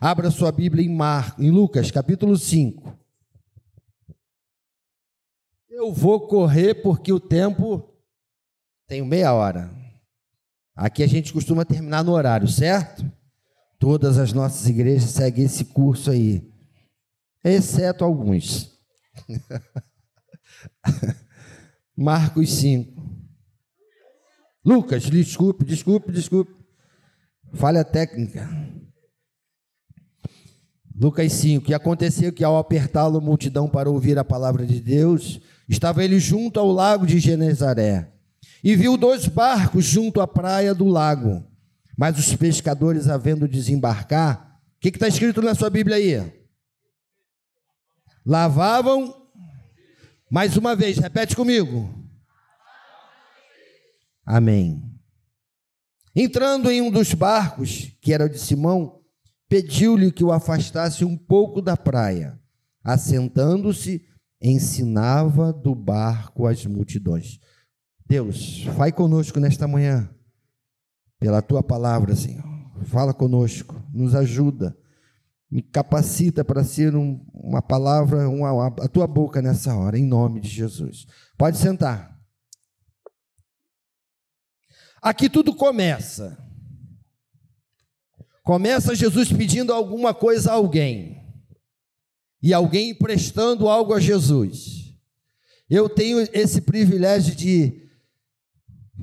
Abra 0.00 0.30
sua 0.30 0.52
Bíblia 0.52 0.84
em, 0.84 0.94
Mar, 0.94 1.34
em 1.38 1.50
Lucas, 1.50 1.90
capítulo 1.90 2.36
5. 2.36 2.94
Eu 5.70 5.92
vou 5.92 6.26
correr 6.26 6.82
porque 6.82 7.12
o 7.12 7.20
tempo 7.20 7.94
tem 8.86 9.02
meia 9.02 9.32
hora. 9.32 9.70
Aqui 10.74 11.02
a 11.02 11.06
gente 11.06 11.32
costuma 11.32 11.64
terminar 11.64 12.04
no 12.04 12.12
horário, 12.12 12.46
certo? 12.46 13.10
Todas 13.78 14.18
as 14.18 14.34
nossas 14.34 14.68
igrejas 14.68 15.10
seguem 15.10 15.46
esse 15.46 15.64
curso 15.64 16.10
aí, 16.10 16.46
exceto 17.42 18.04
alguns. 18.04 18.78
Marcos 21.96 22.52
5. 22.52 23.02
Lucas, 24.62 25.04
desculpe, 25.04 25.64
desculpe, 25.64 26.12
desculpe. 26.12 26.54
Falha 27.54 27.84
técnica. 27.84 28.46
Lucas 30.98 31.32
5. 31.32 31.70
E 31.70 31.74
aconteceu 31.74 32.32
que 32.32 32.42
ao 32.42 32.56
apertá-lo 32.56 33.18
a 33.18 33.20
multidão 33.20 33.68
para 33.68 33.90
ouvir 33.90 34.18
a 34.18 34.24
palavra 34.24 34.64
de 34.64 34.80
Deus, 34.80 35.40
estava 35.68 36.02
ele 36.02 36.18
junto 36.18 36.58
ao 36.58 36.72
lago 36.72 37.06
de 37.06 37.18
Genezaré. 37.18 38.10
E 38.64 38.74
viu 38.74 38.96
dois 38.96 39.26
barcos 39.28 39.84
junto 39.84 40.20
à 40.20 40.26
praia 40.26 40.74
do 40.74 40.86
lago. 40.86 41.44
Mas 41.96 42.18
os 42.18 42.34
pescadores, 42.34 43.08
havendo 43.08 43.46
desembarcar, 43.46 44.60
o 44.76 44.80
que 44.80 44.88
está 44.88 45.08
escrito 45.08 45.40
na 45.42 45.54
sua 45.54 45.70
Bíblia 45.70 45.96
aí? 45.96 46.32
Lavavam, 48.24 49.14
mais 50.30 50.56
uma 50.56 50.74
vez, 50.74 50.98
repete 50.98 51.36
comigo. 51.36 51.88
Amém. 54.24 54.82
Entrando 56.14 56.70
em 56.70 56.80
um 56.80 56.90
dos 56.90 57.14
barcos, 57.14 57.92
que 58.00 58.12
era 58.12 58.24
o 58.24 58.28
de 58.28 58.38
Simão, 58.38 58.95
pediu-lhe 59.48 60.10
que 60.12 60.24
o 60.24 60.32
afastasse 60.32 61.04
um 61.04 61.16
pouco 61.16 61.60
da 61.60 61.76
praia. 61.76 62.38
Assentando-se, 62.82 64.04
ensinava 64.40 65.52
do 65.52 65.74
barco 65.74 66.46
as 66.46 66.64
multidões. 66.66 67.38
Deus, 68.06 68.64
vai 68.76 68.92
conosco 68.92 69.40
nesta 69.40 69.66
manhã, 69.66 70.08
pela 71.18 71.42
tua 71.42 71.62
palavra, 71.62 72.14
Senhor. 72.14 72.44
Fala 72.84 73.12
conosco, 73.12 73.82
nos 73.92 74.14
ajuda, 74.14 74.76
me 75.50 75.62
capacita 75.62 76.44
para 76.44 76.62
ser 76.62 76.94
um, 76.94 77.24
uma 77.32 77.62
palavra, 77.62 78.28
uma, 78.28 78.68
a 78.68 78.88
tua 78.88 79.06
boca 79.06 79.42
nessa 79.42 79.74
hora, 79.74 79.98
em 79.98 80.06
nome 80.06 80.40
de 80.40 80.48
Jesus. 80.48 81.06
Pode 81.36 81.56
sentar. 81.56 82.16
Aqui 85.02 85.28
tudo 85.28 85.54
começa. 85.54 86.36
Começa 88.46 88.94
Jesus 88.94 89.32
pedindo 89.32 89.72
alguma 89.72 90.14
coisa 90.14 90.52
a 90.52 90.54
alguém, 90.54 91.20
e 92.40 92.54
alguém 92.54 92.90
emprestando 92.90 93.68
algo 93.68 93.92
a 93.92 93.98
Jesus. 93.98 94.94
Eu 95.68 95.88
tenho 95.88 96.20
esse 96.32 96.60
privilégio 96.60 97.34
de. 97.34 97.90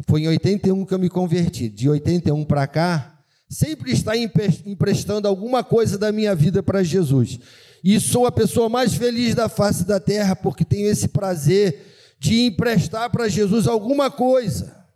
Foi 0.08 0.22
em 0.22 0.30
81 0.30 0.86
que 0.86 0.94
eu 0.94 0.98
me 0.98 1.10
converti, 1.10 1.68
de 1.68 1.90
81 1.90 2.46
para 2.46 2.66
cá, 2.66 3.22
sempre 3.50 3.92
estar 3.92 4.16
emprestando 4.16 5.28
alguma 5.28 5.62
coisa 5.62 5.98
da 5.98 6.10
minha 6.10 6.34
vida 6.34 6.64
para 6.64 6.82
Jesus. 6.82 7.38
E 7.84 8.00
sou 8.00 8.26
a 8.26 8.32
pessoa 8.32 8.70
mais 8.70 8.94
feliz 8.94 9.36
da 9.36 9.50
face 9.50 9.84
da 9.84 10.00
terra, 10.00 10.38
porque 10.38 10.64
tenho 10.64 10.90
esse 10.90 11.10
prazer 11.10 12.16
de 12.18 12.46
emprestar 12.46 13.10
para 13.10 13.28
Jesus 13.28 13.68
alguma 13.68 14.10
coisa. 14.10 14.88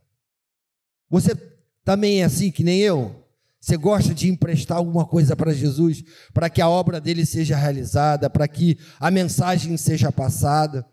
Você 1.10 1.36
também 1.84 2.22
é 2.22 2.24
assim 2.24 2.50
que 2.50 2.64
nem 2.64 2.80
eu? 2.80 3.27
Você 3.68 3.76
gosta 3.76 4.14
de 4.14 4.30
emprestar 4.30 4.78
alguma 4.78 5.06
coisa 5.06 5.36
para 5.36 5.52
Jesus, 5.52 6.02
para 6.34 6.50
que 6.50 6.62
a 6.62 6.70
obra 6.70 7.02
dele 7.02 7.26
seja 7.26 7.58
realizada, 7.58 8.30
para 8.30 8.48
que 8.48 8.78
a 8.98 9.12
mensagem 9.12 9.76
seja 9.76 10.10
passada. 10.10 10.88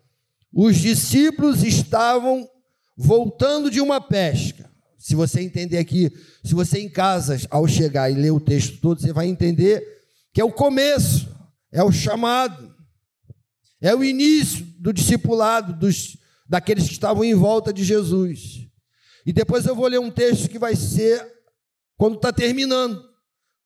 Os 0.52 0.78
discípulos 0.78 1.62
estavam 1.62 2.48
voltando 2.96 3.70
de 3.70 3.80
uma 3.80 4.00
pesca. 4.00 4.68
Se 4.98 5.14
você 5.14 5.40
entender 5.40 5.78
aqui, 5.78 6.10
se 6.42 6.52
você 6.52 6.80
em 6.80 6.88
casa, 6.90 7.38
ao 7.48 7.68
chegar 7.68 8.10
e 8.10 8.14
ler 8.14 8.32
o 8.32 8.40
texto 8.40 8.80
todo, 8.80 9.00
você 9.00 9.12
vai 9.12 9.28
entender 9.28 9.80
que 10.32 10.40
é 10.40 10.44
o 10.44 10.50
começo, 10.50 11.28
é 11.70 11.84
o 11.84 11.92
chamado, 11.92 12.74
é 13.80 13.94
o 13.94 14.02
início 14.02 14.66
do 14.80 14.92
discipulado 14.92 15.74
dos, 15.74 16.16
daqueles 16.48 16.88
que 16.88 16.94
estavam 16.94 17.22
em 17.22 17.34
volta 17.34 17.72
de 17.72 17.84
Jesus. 17.84 18.66
E 19.24 19.32
depois 19.32 19.64
eu 19.64 19.76
vou 19.76 19.86
ler 19.86 20.00
um 20.00 20.10
texto 20.10 20.50
que 20.50 20.58
vai 20.58 20.74
ser 20.74 21.33
quando 21.96 22.16
está 22.16 22.32
terminando, 22.32 23.02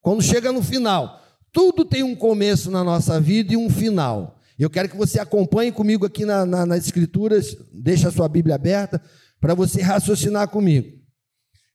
quando 0.00 0.22
chega 0.22 0.52
no 0.52 0.62
final. 0.62 1.22
Tudo 1.52 1.84
tem 1.84 2.02
um 2.02 2.14
começo 2.14 2.70
na 2.70 2.84
nossa 2.84 3.20
vida 3.20 3.54
e 3.54 3.56
um 3.56 3.70
final. 3.70 4.38
Eu 4.58 4.68
quero 4.68 4.88
que 4.88 4.96
você 4.96 5.20
acompanhe 5.20 5.70
comigo 5.70 6.04
aqui 6.04 6.24
na, 6.24 6.44
na, 6.44 6.66
nas 6.66 6.84
Escrituras, 6.84 7.56
deixa 7.72 8.08
a 8.08 8.12
sua 8.12 8.28
Bíblia 8.28 8.56
aberta, 8.56 9.02
para 9.40 9.54
você 9.54 9.80
raciocinar 9.80 10.48
comigo. 10.48 10.98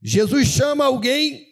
Jesus 0.01 0.47
chama 0.47 0.85
alguém 0.85 1.47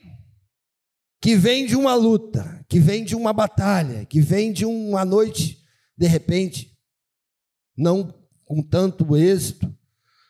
que 1.21 1.35
vem 1.35 1.65
de 1.65 1.75
uma 1.75 1.93
luta, 1.95 2.65
que 2.67 2.79
vem 2.79 3.03
de 3.03 3.15
uma 3.15 3.31
batalha, 3.31 4.05
que 4.05 4.19
vem 4.19 4.51
de 4.51 4.65
uma 4.65 5.05
noite, 5.05 5.59
de 5.97 6.07
repente, 6.07 6.77
não 7.77 8.13
com 8.43 8.61
tanto 8.61 9.15
êxito, 9.15 9.73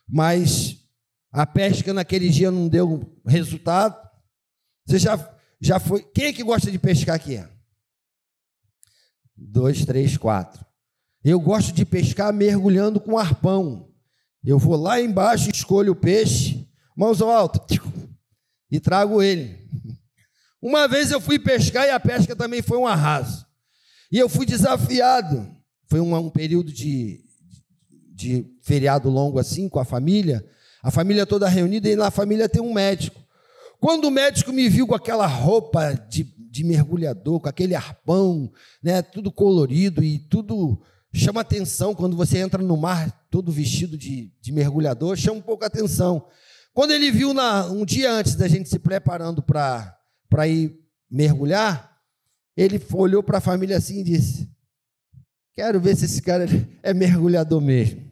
mas 0.08 0.78
a 1.32 1.48
pesca 1.48 1.94
naquele 1.94 2.30
dia 2.30 2.52
não 2.52 2.68
deu 2.68 3.18
resultado. 3.26 3.98
Você 4.92 5.00
já, 5.00 5.36
já 5.62 5.80
foi. 5.80 6.04
Quem 6.04 6.26
é 6.26 6.34
que 6.34 6.44
gosta 6.44 6.70
de 6.70 6.78
pescar 6.78 7.16
aqui? 7.16 7.42
Dois, 9.38 9.86
três, 9.86 10.18
quatro. 10.18 10.66
Eu 11.24 11.40
gosto 11.40 11.72
de 11.72 11.86
pescar 11.86 12.34
mergulhando 12.34 13.00
com 13.00 13.18
arpão. 13.18 13.90
Eu 14.44 14.60
vou 14.60 14.76
lá 14.76 15.00
embaixo, 15.00 15.50
escolho 15.50 15.94
o 15.94 15.96
peixe, 15.96 16.68
mãos 16.94 17.22
ao 17.22 17.30
alto, 17.30 17.62
e 18.70 18.82
trago 18.82 19.24
ele. 19.24 19.66
Uma 20.62 20.90
vez 20.90 21.10
eu 21.10 21.22
fui 21.22 21.40
pescar 21.40 21.88
e 21.88 21.92
a 21.92 22.00
pesca 22.00 22.36
também 22.36 22.62
foi 22.62 22.78
um 22.78 22.86
arraso. 22.86 23.46
E 24.12 24.18
eu 24.18 24.28
fui 24.28 24.46
desafiado. 24.46 25.56
Foi 25.88 26.02
um, 26.02 26.14
um 26.14 26.30
período 26.30 26.70
de, 26.74 27.24
de 28.14 28.46
feriado 28.62 29.10
longo 29.10 29.40
assim, 29.40 29.70
com 29.70 29.80
a 29.80 29.86
família. 29.86 30.46
A 30.84 30.92
família 30.92 31.26
toda 31.26 31.48
reunida 31.48 31.88
e 31.88 31.96
na 31.96 32.12
família 32.12 32.50
tem 32.50 32.62
um 32.62 32.74
médico. 32.74 33.21
Quando 33.82 34.06
o 34.06 34.12
médico 34.12 34.54
me 34.54 34.70
viu 34.70 34.86
com 34.86 34.94
aquela 34.94 35.26
roupa 35.26 35.96
de, 36.08 36.24
de 36.24 36.64
mergulhador, 36.64 37.40
com 37.40 37.50
aquele 37.50 37.74
arpão, 37.74 38.54
né, 38.82 39.02
tudo 39.02 39.32
colorido 39.32 40.04
e 40.04 40.20
tudo 40.20 40.80
chama 41.12 41.42
atenção 41.42 41.96
quando 41.96 42.16
você 42.16 42.38
entra 42.38 42.62
no 42.62 42.78
mar 42.78 43.26
todo 43.32 43.52
vestido 43.52 43.98
de, 43.98 44.32
de 44.40 44.52
mergulhador, 44.52 45.18
chama 45.18 45.40
um 45.40 45.42
pouco 45.42 45.64
a 45.64 45.68
atenção. 45.68 46.28
Quando 46.76 46.92
ele 46.92 47.10
viu 47.10 47.34
na, 47.34 47.66
um 47.72 47.84
dia 47.84 48.14
antes 48.14 48.36
da 48.36 48.48
gente 48.48 48.70
se 48.70 48.78
preparando 48.78 49.42
para 49.42 50.48
ir 50.48 50.78
mergulhar, 51.10 51.98
ele 52.56 52.80
olhou 52.94 53.24
para 53.24 53.40
a 53.40 53.42
família 53.42 53.78
assim 53.78 54.02
e 54.02 54.04
disse: 54.04 54.48
Quero 55.56 55.82
ver 55.82 55.96
se 55.96 56.06
esse 56.06 56.22
cara 56.22 56.46
é 56.84 56.94
mergulhador 56.94 57.60
mesmo. 57.60 58.12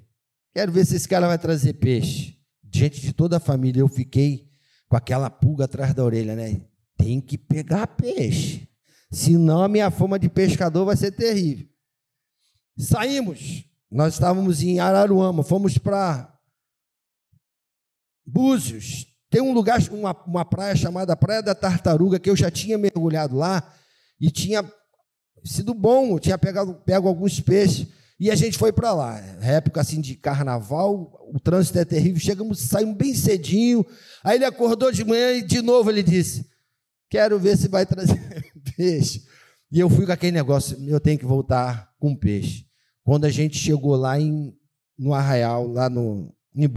Quero 0.52 0.72
ver 0.72 0.84
se 0.84 0.96
esse 0.96 1.08
cara 1.08 1.28
vai 1.28 1.38
trazer 1.38 1.74
peixe. 1.74 2.40
Diante 2.64 3.00
de 3.02 3.14
toda 3.14 3.38
a 3.38 3.40
família, 3.40 3.82
eu 3.82 3.88
fiquei 3.88 4.49
com 4.90 4.98
aquela 4.98 5.30
pulga 5.30 5.66
atrás 5.66 5.94
da 5.94 6.04
orelha, 6.04 6.36
né? 6.36 6.62
Tem 6.98 7.22
que 7.22 7.38
pegar 7.38 7.88
peixe, 7.88 8.68
senão 9.12 9.64
a 9.64 9.70
minha 9.70 9.90
fama 9.90 10.20
de 10.20 10.28
pescador 10.28 10.84
vai 10.86 10.98
ser 10.98 11.12
terrível. 11.12 11.68
Saímos, 12.78 13.66
nós 13.92 14.16
estávamos 14.16 14.62
em 14.62 14.80
Araruama, 14.80 15.44
fomos 15.44 15.78
para 15.78 16.36
Búzios. 18.26 19.08
Tem 19.30 19.42
um 19.42 19.54
lugar, 19.54 19.80
uma, 19.92 20.12
uma 20.26 20.46
praia 20.46 20.76
chamada 20.76 21.16
Praia 21.16 21.42
da 21.42 21.54
Tartaruga, 21.54 22.20
que 22.20 22.30
eu 22.30 22.36
já 22.36 22.50
tinha 22.50 22.78
mergulhado 22.78 23.36
lá 23.36 23.74
e 24.20 24.32
tinha 24.32 24.64
sido 25.44 25.74
bom, 25.74 26.16
eu 26.16 26.20
tinha 26.20 26.38
pegado, 26.38 26.76
pego 26.86 27.08
alguns 27.08 27.40
peixes. 27.40 27.88
E 28.20 28.30
a 28.30 28.36
gente 28.36 28.58
foi 28.58 28.74
para 28.74 28.94
lá. 28.94 29.18
Época 29.42 29.80
assim 29.80 30.02
de 30.02 30.16
carnaval, 30.16 31.26
o 31.34 31.40
trânsito 31.40 31.80
é 31.80 31.86
terrível. 31.86 32.20
Chegamos, 32.20 32.60
saímos 32.60 32.98
bem 32.98 33.14
cedinho. 33.14 33.86
Aí 34.24 34.38
ele 34.38 34.46
acordou 34.46 34.92
de 34.92 35.06
manhã 35.06 35.32
e 35.34 35.42
de 35.42 35.62
novo 35.62 35.90
ele 35.90 36.04
disse: 36.04 36.46
Quero 37.10 37.40
ver 37.40 37.58
se 37.58 37.68
vai 37.68 37.86
trazer 37.86 38.20
peixe. 38.76 39.24
E 39.72 39.80
eu 39.80 39.90
fui 39.90 40.06
com 40.06 40.12
aquele 40.12 40.32
negócio, 40.32 40.78
eu 40.88 41.00
tenho 41.00 41.18
que 41.18 41.26
voltar 41.26 41.94
com 42.00 42.16
peixe. 42.16 42.66
Quando 43.04 43.26
a 43.26 43.30
gente 43.30 43.58
chegou 43.58 43.96
lá 43.96 44.20
em, 44.20 44.54
no 44.98 45.14
arraial, 45.14 45.68
lá 45.68 45.90
no 45.90 46.34
em 46.56 46.68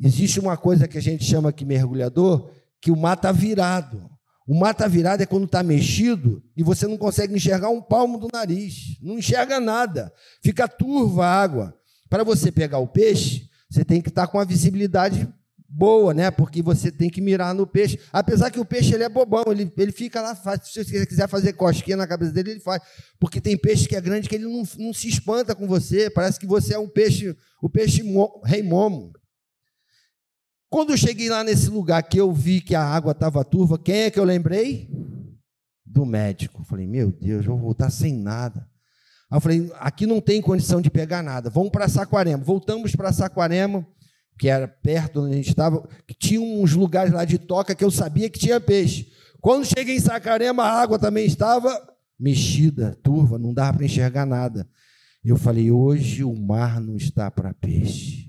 existe 0.00 0.40
uma 0.40 0.56
coisa 0.56 0.88
que 0.88 0.96
a 0.96 1.02
gente 1.02 1.24
chama 1.24 1.50
aqui 1.50 1.64
mergulhador, 1.64 2.50
que 2.80 2.90
o 2.90 2.96
mar 2.96 3.16
está 3.16 3.32
virado. 3.32 4.08
O 4.48 4.58
mar 4.58 4.70
está 4.70 4.88
virado 4.88 5.22
é 5.22 5.26
quando 5.26 5.44
está 5.44 5.62
mexido 5.62 6.42
e 6.56 6.62
você 6.62 6.86
não 6.86 6.96
consegue 6.96 7.34
enxergar 7.34 7.68
um 7.68 7.82
palmo 7.82 8.18
do 8.18 8.28
nariz. 8.32 8.96
Não 9.02 9.18
enxerga 9.18 9.60
nada. 9.60 10.10
Fica 10.42 10.66
turva 10.66 11.26
a 11.26 11.42
água. 11.42 11.76
Para 12.08 12.24
você 12.24 12.50
pegar 12.50 12.78
o 12.78 12.88
peixe, 12.88 13.46
você 13.68 13.84
tem 13.84 14.00
que 14.00 14.08
estar 14.08 14.26
tá 14.26 14.32
com 14.32 14.40
a 14.40 14.46
visibilidade 14.46 15.28
boa, 15.68 16.14
né? 16.14 16.30
Porque 16.30 16.62
você 16.62 16.90
tem 16.90 17.10
que 17.10 17.20
mirar 17.20 17.54
no 17.54 17.66
peixe. 17.66 18.00
Apesar 18.10 18.50
que 18.50 18.58
o 18.58 18.64
peixe 18.64 18.94
ele 18.94 19.04
é 19.04 19.08
bobão, 19.10 19.44
ele, 19.48 19.70
ele 19.76 19.92
fica 19.92 20.22
lá, 20.22 20.34
faz, 20.34 20.62
se 20.64 20.82
você 20.82 21.04
quiser 21.04 21.28
fazer 21.28 21.52
cosquinha 21.52 21.98
na 21.98 22.06
cabeça 22.06 22.32
dele, 22.32 22.52
ele 22.52 22.60
faz. 22.60 22.80
Porque 23.20 23.42
tem 23.42 23.54
peixe 23.54 23.86
que 23.86 23.96
é 23.96 24.00
grande 24.00 24.30
que 24.30 24.34
ele 24.34 24.46
não, 24.46 24.62
não 24.78 24.94
se 24.94 25.08
espanta 25.08 25.54
com 25.54 25.66
você, 25.66 26.08
parece 26.08 26.40
que 26.40 26.46
você 26.46 26.72
é 26.72 26.78
um 26.78 26.88
peixe, 26.88 27.36
o 27.60 27.68
peixe 27.68 28.02
rei 28.46 28.62
momo. 28.62 29.12
Quando 30.70 30.90
eu 30.90 30.96
cheguei 30.96 31.28
lá 31.28 31.42
nesse 31.42 31.70
lugar 31.70 32.02
que 32.02 32.20
eu 32.20 32.32
vi 32.32 32.60
que 32.60 32.74
a 32.74 32.82
água 32.82 33.12
estava 33.12 33.44
turva, 33.44 33.78
quem 33.78 34.02
é 34.02 34.10
que 34.10 34.20
eu 34.20 34.24
lembrei? 34.24 34.88
Do 35.84 36.04
médico. 36.04 36.64
Falei, 36.64 36.86
meu 36.86 37.10
Deus, 37.10 37.44
eu 37.46 37.52
vou 37.52 37.60
voltar 37.60 37.90
sem 37.90 38.14
nada. 38.14 38.68
Aí 39.30 39.36
eu 39.36 39.40
falei, 39.40 39.72
aqui 39.76 40.06
não 40.06 40.20
tem 40.20 40.40
condição 40.40 40.80
de 40.80 40.90
pegar 40.90 41.22
nada, 41.22 41.50
vamos 41.50 41.70
para 41.70 41.88
Saquarema. 41.88 42.42
Voltamos 42.42 42.94
para 42.94 43.12
Saquarema 43.12 43.86
que 44.38 44.48
era 44.48 44.68
perto 44.68 45.22
onde 45.22 45.32
a 45.32 45.36
gente 45.36 45.48
estava, 45.48 45.86
que 46.06 46.14
tinha 46.14 46.40
uns 46.40 46.72
lugares 46.72 47.12
lá 47.12 47.24
de 47.24 47.38
toca 47.38 47.74
que 47.74 47.84
eu 47.84 47.90
sabia 47.90 48.30
que 48.30 48.38
tinha 48.38 48.60
peixe. 48.60 49.10
Quando 49.40 49.66
cheguei 49.66 49.96
em 49.96 50.00
Sacarema, 50.00 50.62
a 50.62 50.80
água 50.80 50.98
também 50.98 51.26
estava 51.26 51.76
mexida, 52.18 52.96
turva, 53.02 53.38
não 53.38 53.52
dava 53.52 53.78
para 53.78 53.86
enxergar 53.86 54.24
nada. 54.24 54.68
Eu 55.24 55.36
falei: 55.36 55.70
hoje 55.70 56.22
o 56.22 56.34
mar 56.34 56.80
não 56.80 56.96
está 56.96 57.30
para 57.30 57.52
peixe. 57.52 58.27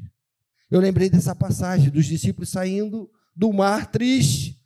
Eu 0.70 0.80
lembrei 0.80 1.10
dessa 1.10 1.36
passagem 1.36 1.90
dos 1.90 2.06
discípulos 2.06 2.50
saindo 2.50 3.10
do 3.36 3.52
mar 3.52 3.88
triste. 3.88 4.58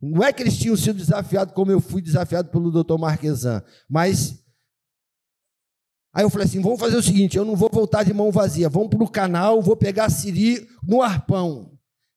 Não 0.00 0.22
é 0.22 0.32
que 0.32 0.42
eles 0.42 0.56
tinham 0.56 0.76
sido 0.76 0.98
desafiados 0.98 1.54
como 1.54 1.72
eu 1.72 1.80
fui 1.80 2.02
desafiado 2.02 2.50
pelo 2.50 2.70
doutor 2.70 2.98
Marquesan, 2.98 3.62
mas 3.88 4.44
Aí 6.14 6.22
eu 6.22 6.30
falei 6.30 6.46
assim: 6.46 6.60
vamos 6.60 6.78
fazer 6.78 6.96
o 6.96 7.02
seguinte, 7.02 7.36
eu 7.36 7.44
não 7.44 7.56
vou 7.56 7.68
voltar 7.68 8.04
de 8.04 8.14
mão 8.14 8.30
vazia, 8.30 8.68
vamos 8.68 8.88
para 8.88 9.02
o 9.02 9.10
canal, 9.10 9.60
vou 9.60 9.76
pegar 9.76 10.08
siri 10.10 10.68
no 10.80 11.02
arpão. 11.02 11.72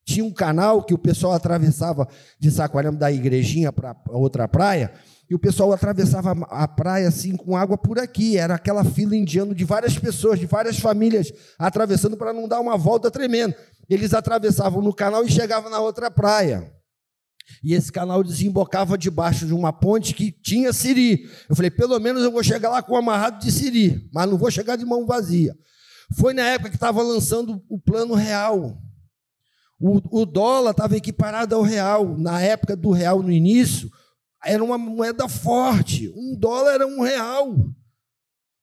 Tinha 0.06 0.24
um 0.24 0.31
canal 0.31 0.84
que 0.84 0.94
o 0.94 0.98
pessoal 0.98 1.34
atravessava 1.34 2.08
de 2.40 2.52
Saquarema 2.52 2.98
da 2.98 3.12
igrejinha 3.12 3.74
para 3.74 3.96
outra 4.10 4.48
praia, 4.48 4.94
e 5.30 5.36
o 5.36 5.40
pessoal 5.40 5.74
atravessava 5.74 6.32
a 6.50 6.68
praia 6.68 7.08
assim 7.08 7.36
com 7.36 7.58
água 7.58 7.78
por 7.78 8.00
aqui. 8.00 8.38
Era 8.38 8.56
aquela 8.56 8.84
fila 8.84 9.16
indiana 9.16 9.54
de 9.54 9.66
várias 9.66 9.98
pessoas, 9.98 10.40
de 10.40 10.46
várias 10.46 10.80
famílias, 10.80 11.32
atravessando 11.60 12.16
para 12.16 12.32
não 12.32 12.48
dar 12.48 12.62
uma 12.62 12.78
volta 12.78 13.12
tremenda. 13.12 13.56
Eles 13.90 14.14
atravessavam 14.14 14.82
no 14.82 14.94
canal 14.94 15.26
e 15.26 15.32
chegavam 15.32 15.70
na 15.70 15.80
outra 15.80 16.10
praia. 16.10 16.72
E 17.64 17.74
esse 17.74 17.92
canal 17.92 18.24
desembocava 18.24 18.98
debaixo 18.98 19.46
de 19.46 19.54
uma 19.54 19.72
ponte 19.72 20.14
que 20.14 20.32
tinha 20.32 20.72
siri. 20.72 21.30
Eu 21.50 21.56
falei, 21.56 21.72
pelo 21.72 22.00
menos 22.00 22.24
eu 22.24 22.32
vou 22.32 22.44
chegar 22.44 22.70
lá 22.70 22.82
com 22.82 22.96
amarrado 22.96 23.40
de 23.40 23.52
siri, 23.52 24.10
mas 24.14 24.30
não 24.30 24.38
vou 24.38 24.52
chegar 24.52 24.76
de 24.76 24.86
mão 24.86 25.06
vazia. 25.06 25.56
Foi 26.18 26.34
na 26.34 26.44
época 26.44 26.70
que 26.70 26.76
estava 26.76 27.02
lançando 27.02 27.62
o 27.70 27.80
plano 27.80 28.14
real. 28.14 28.78
O, 29.80 30.22
o 30.22 30.26
dólar 30.26 30.72
estava 30.72 30.96
equiparado 30.96 31.56
ao 31.56 31.62
real. 31.62 32.18
Na 32.18 32.42
época 32.42 32.76
do 32.76 32.92
real, 32.92 33.22
no 33.22 33.32
início, 33.32 33.90
era 34.44 34.63
uma 34.63 34.78
moeda 34.78 35.28
forte. 35.28 36.10
Um 36.16 36.36
dólar 36.36 36.74
era 36.74 36.88
um 36.88 37.01
real. 37.01 37.56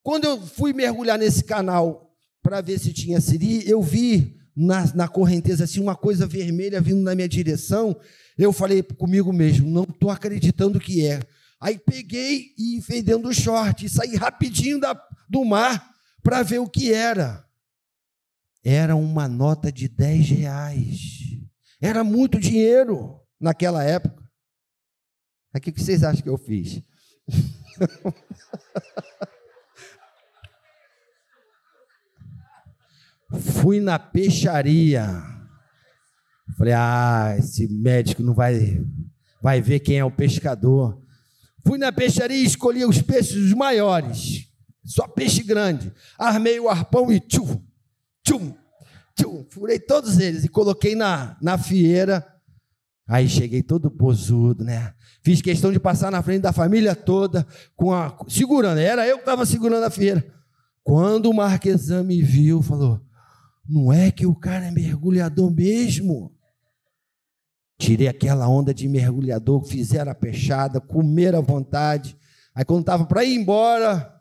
Quando 0.03 0.25
eu 0.25 0.41
fui 0.41 0.73
mergulhar 0.73 1.19
nesse 1.19 1.45
canal 1.45 2.15
para 2.43 2.61
ver 2.61 2.79
se 2.79 2.93
tinha 2.93 3.21
siri, 3.21 3.69
eu 3.69 3.83
vi 3.83 4.37
na, 4.55 4.87
na 4.95 5.09
correnteza 5.09 5.65
assim 5.65 5.81
uma 5.81 5.97
coisa 5.97 6.27
vermelha 6.27 6.81
vindo 6.81 7.03
na 7.03 7.15
minha 7.15 7.29
direção 7.29 7.97
eu 8.37 8.53
falei 8.53 8.83
comigo 8.83 9.33
mesmo, 9.33 9.71
não 9.71 9.85
estou 9.85 10.11
acreditando 10.11 10.81
que 10.81 11.07
é. 11.07 11.21
Aí 11.61 11.79
peguei 11.79 12.53
e 12.59 12.77
enfiei 12.77 13.03
dentro 13.03 13.29
do 13.29 13.35
short 13.35 13.87
e 13.87 13.89
saí 13.89 14.17
rapidinho 14.17 14.81
da, 14.81 15.01
do 15.29 15.45
mar 15.45 15.91
para 16.23 16.43
ver 16.43 16.59
o 16.59 16.69
que 16.69 16.93
era. 16.93 17.45
Era 18.63 18.97
uma 18.97 19.29
nota 19.29 19.71
de 19.71 19.89
10 19.89 20.29
reais. 20.31 20.99
Era 21.81 22.03
muito 22.03 22.41
dinheiro 22.41 23.21
naquela 23.41 23.85
época. 23.85 24.24
O 25.55 25.61
que 25.61 25.71
vocês 25.71 26.03
acham 26.03 26.23
que 26.23 26.29
eu 26.29 26.37
fiz? 26.37 26.83
Fui 33.61 33.81
na 33.81 33.99
peixaria 33.99 35.35
Falei, 36.57 36.75
ah, 36.75 37.37
esse 37.39 37.67
médico 37.69 38.23
não 38.23 38.35
vai, 38.35 38.85
vai 39.43 39.61
ver 39.61 39.81
quem 39.81 39.99
é 39.99 40.05
o 40.05 40.11
pescador. 40.11 41.01
Fui 41.67 41.79
na 41.79 41.91
peixaria 41.91 42.37
e 42.37 42.45
escolhi 42.45 42.85
os 42.85 43.01
peixes 43.01 43.53
maiores, 43.55 44.47
só 44.85 45.09
peixe 45.09 45.43
grande. 45.43 45.93
Armei 46.19 46.61
o 46.61 46.69
arpão 46.69 47.11
e 47.11 47.19
tchum, 47.19 47.63
tchum, 48.23 48.55
tchum. 49.17 49.47
Furei 49.51 49.79
todos 49.79 50.19
eles 50.19 50.45
e 50.45 50.49
coloquei 50.49 50.95
na, 50.95 51.37
na 51.41 51.57
fieira. 51.57 52.25
Aí 53.07 53.29
cheguei 53.29 53.63
todo 53.63 53.91
posudo, 53.91 54.65
né? 54.65 54.95
Fiz 55.23 55.43
questão 55.43 55.71
de 55.71 55.79
passar 55.79 56.11
na 56.11 56.23
frente 56.23 56.43
da 56.43 56.53
família 56.53 56.95
toda, 56.95 57.47
com 57.77 57.93
a, 57.93 58.17
segurando. 58.29 58.79
Era 58.79 59.07
eu 59.07 59.17
que 59.17 59.23
estava 59.23 59.45
segurando 59.45 59.85
a 59.85 59.91
fieira. 59.91 60.25
Quando 60.83 61.31
o 61.31 61.35
marquesão 61.35 62.03
me 62.03 62.23
viu, 62.23 62.63
falou: 62.63 63.01
Não 63.69 63.93
é 63.93 64.11
que 64.11 64.27
o 64.27 64.35
cara 64.35 64.67
é 64.67 64.71
mergulhador 64.71 65.51
mesmo? 65.51 66.35
Tirei 67.79 68.09
aquela 68.09 68.49
onda 68.49 68.73
de 68.73 68.89
mergulhador, 68.89 69.65
fizeram 69.65 70.13
a 70.13 70.15
peixada, 70.15 70.81
comeram 70.81 71.41
à 71.41 71.43
vontade. 71.43 72.17
Aí 72.55 72.65
quando 72.65 72.81
estava 72.81 73.05
para 73.05 73.25
ir 73.25 73.35
embora, 73.35 74.15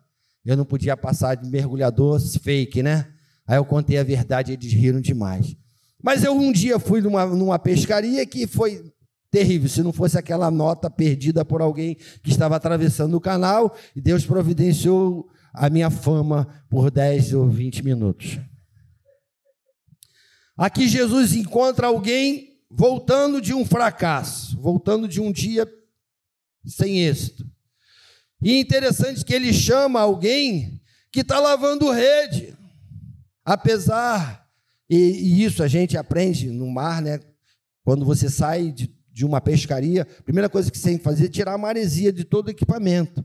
eu 0.44 0.56
não 0.56 0.64
podia 0.64 0.96
passar 0.96 1.36
de 1.36 1.48
mergulhador 1.48 2.20
fake, 2.20 2.82
né? 2.82 3.08
Aí 3.46 3.56
eu 3.56 3.64
contei 3.64 3.98
a 3.98 4.02
verdade 4.02 4.50
e 4.50 4.54
eles 4.54 4.72
riram 4.72 5.00
demais. 5.00 5.56
Mas 6.04 6.22
eu 6.22 6.36
um 6.36 6.52
dia 6.52 6.78
fui 6.78 7.00
numa, 7.00 7.24
numa 7.24 7.58
pescaria 7.58 8.26
que 8.26 8.46
foi 8.46 8.92
terrível. 9.30 9.70
Se 9.70 9.82
não 9.82 9.90
fosse 9.90 10.18
aquela 10.18 10.50
nota 10.50 10.90
perdida 10.90 11.46
por 11.46 11.62
alguém 11.62 11.94
que 12.22 12.28
estava 12.28 12.54
atravessando 12.54 13.16
o 13.16 13.20
canal, 13.20 13.74
e 13.96 14.02
Deus 14.02 14.26
providenciou 14.26 15.26
a 15.54 15.70
minha 15.70 15.88
fama 15.88 16.62
por 16.68 16.90
10 16.90 17.32
ou 17.32 17.48
20 17.48 17.82
minutos. 17.82 18.38
Aqui 20.58 20.86
Jesus 20.86 21.34
encontra 21.34 21.86
alguém 21.86 22.58
voltando 22.70 23.40
de 23.40 23.54
um 23.54 23.64
fracasso, 23.64 24.60
voltando 24.60 25.08
de 25.08 25.22
um 25.22 25.32
dia 25.32 25.66
sem 26.66 27.00
êxito. 27.00 27.46
E 28.42 28.52
é 28.52 28.60
interessante 28.60 29.24
que 29.24 29.32
ele 29.32 29.54
chama 29.54 30.02
alguém 30.02 30.82
que 31.10 31.20
está 31.20 31.40
lavando 31.40 31.90
rede, 31.90 32.54
apesar, 33.42 34.43
e, 34.94 35.10
e, 35.22 35.44
isso 35.44 35.62
a 35.62 35.68
gente 35.68 35.96
aprende 35.96 36.50
no 36.50 36.68
mar, 36.70 37.02
né? 37.02 37.20
Quando 37.84 38.04
você 38.04 38.30
sai 38.30 38.70
de, 38.70 38.94
de 39.10 39.24
uma 39.24 39.40
pescaria, 39.40 40.02
a 40.02 40.22
primeira 40.22 40.48
coisa 40.48 40.70
que 40.70 40.78
você 40.78 40.90
tem 40.90 40.98
que 40.98 41.04
fazer 41.04 41.26
é 41.26 41.28
tirar 41.28 41.54
a 41.54 41.58
maresia 41.58 42.12
de 42.12 42.24
todo 42.24 42.48
o 42.48 42.50
equipamento. 42.50 43.24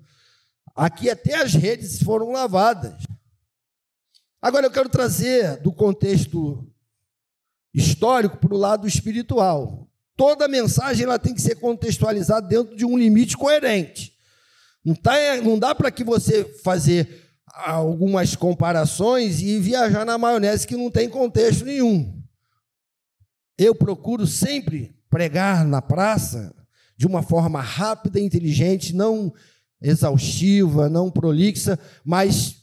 Aqui 0.75 1.09
até 1.09 1.35
as 1.35 1.53
redes 1.53 2.01
foram 2.01 2.31
lavadas. 2.31 3.03
Agora 4.41 4.65
eu 4.65 4.71
quero 4.71 4.89
trazer 4.89 5.57
do 5.57 5.71
contexto 5.71 6.65
histórico 7.73 8.37
para 8.37 8.53
o 8.53 8.57
lado 8.57 8.87
espiritual. 8.87 9.87
Toda 10.15 10.47
mensagem 10.47 11.05
ela 11.05 11.19
tem 11.19 11.33
que 11.33 11.41
ser 11.41 11.55
contextualizada 11.55 12.47
dentro 12.47 12.75
de 12.75 12.85
um 12.85 12.97
limite 12.97 13.37
coerente. 13.37 14.17
Não, 14.83 14.95
tá, 14.95 15.13
não 15.43 15.59
dá 15.59 15.75
para 15.75 15.91
que 15.91 16.03
você 16.03 16.43
fazer 16.63 17.28
algumas 17.65 18.35
comparações 18.35 19.41
e 19.41 19.59
viajar 19.59 20.05
na 20.05 20.17
maionese 20.17 20.67
que 20.67 20.77
não 20.77 20.89
tem 20.89 21.09
contexto 21.09 21.65
nenhum. 21.65 22.21
Eu 23.57 23.75
procuro 23.75 24.25
sempre 24.25 24.95
pregar 25.09 25.65
na 25.65 25.81
praça 25.81 26.55
de 26.95 27.07
uma 27.07 27.21
forma 27.21 27.61
rápida, 27.61 28.19
inteligente, 28.19 28.95
não 28.95 29.33
exaustiva, 29.81 30.89
não 30.89 31.09
prolixa, 31.09 31.79
mas 32.03 32.57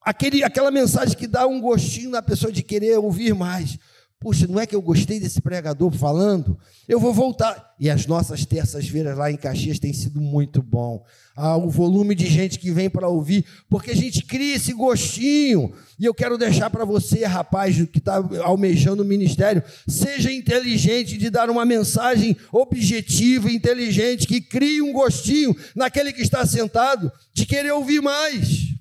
aquele, 0.00 0.42
aquela 0.42 0.70
mensagem 0.70 1.16
que 1.16 1.26
dá 1.26 1.46
um 1.46 1.60
gostinho 1.60 2.10
na 2.10 2.22
pessoa 2.22 2.52
de 2.52 2.62
querer 2.62 2.98
ouvir 2.98 3.34
mais. 3.34 3.78
Puxa, 4.18 4.46
não 4.46 4.58
é 4.58 4.66
que 4.66 4.74
eu 4.74 4.80
gostei 4.80 5.20
desse 5.20 5.42
pregador 5.42 5.92
falando? 5.92 6.58
Eu 6.88 6.98
vou 6.98 7.12
voltar. 7.12 7.74
E 7.78 7.90
as 7.90 8.06
nossas 8.06 8.46
terças-feiras 8.46 9.16
lá 9.16 9.30
em 9.30 9.36
Caxias 9.36 9.78
tem 9.78 9.92
sido 9.92 10.22
muito 10.22 10.62
bom. 10.62 11.04
Ah, 11.36 11.58
o 11.58 11.68
volume 11.68 12.14
de 12.14 12.26
gente 12.26 12.58
que 12.58 12.70
vem 12.70 12.88
para 12.88 13.08
ouvir, 13.08 13.44
porque 13.68 13.90
a 13.90 13.94
gente 13.94 14.24
cria 14.24 14.56
esse 14.56 14.72
gostinho. 14.72 15.74
E 15.98 16.06
eu 16.06 16.14
quero 16.14 16.38
deixar 16.38 16.70
para 16.70 16.86
você, 16.86 17.26
rapaz, 17.26 17.76
que 17.92 17.98
está 17.98 18.16
almejando 18.42 19.02
o 19.02 19.06
ministério, 19.06 19.62
seja 19.86 20.32
inteligente 20.32 21.18
de 21.18 21.28
dar 21.28 21.50
uma 21.50 21.66
mensagem 21.66 22.34
objetiva, 22.50 23.52
inteligente, 23.52 24.26
que 24.26 24.40
crie 24.40 24.80
um 24.80 24.94
gostinho 24.94 25.54
naquele 25.74 26.10
que 26.10 26.22
está 26.22 26.46
sentado 26.46 27.12
de 27.34 27.44
querer 27.44 27.72
ouvir 27.72 28.00
mais. 28.00 28.75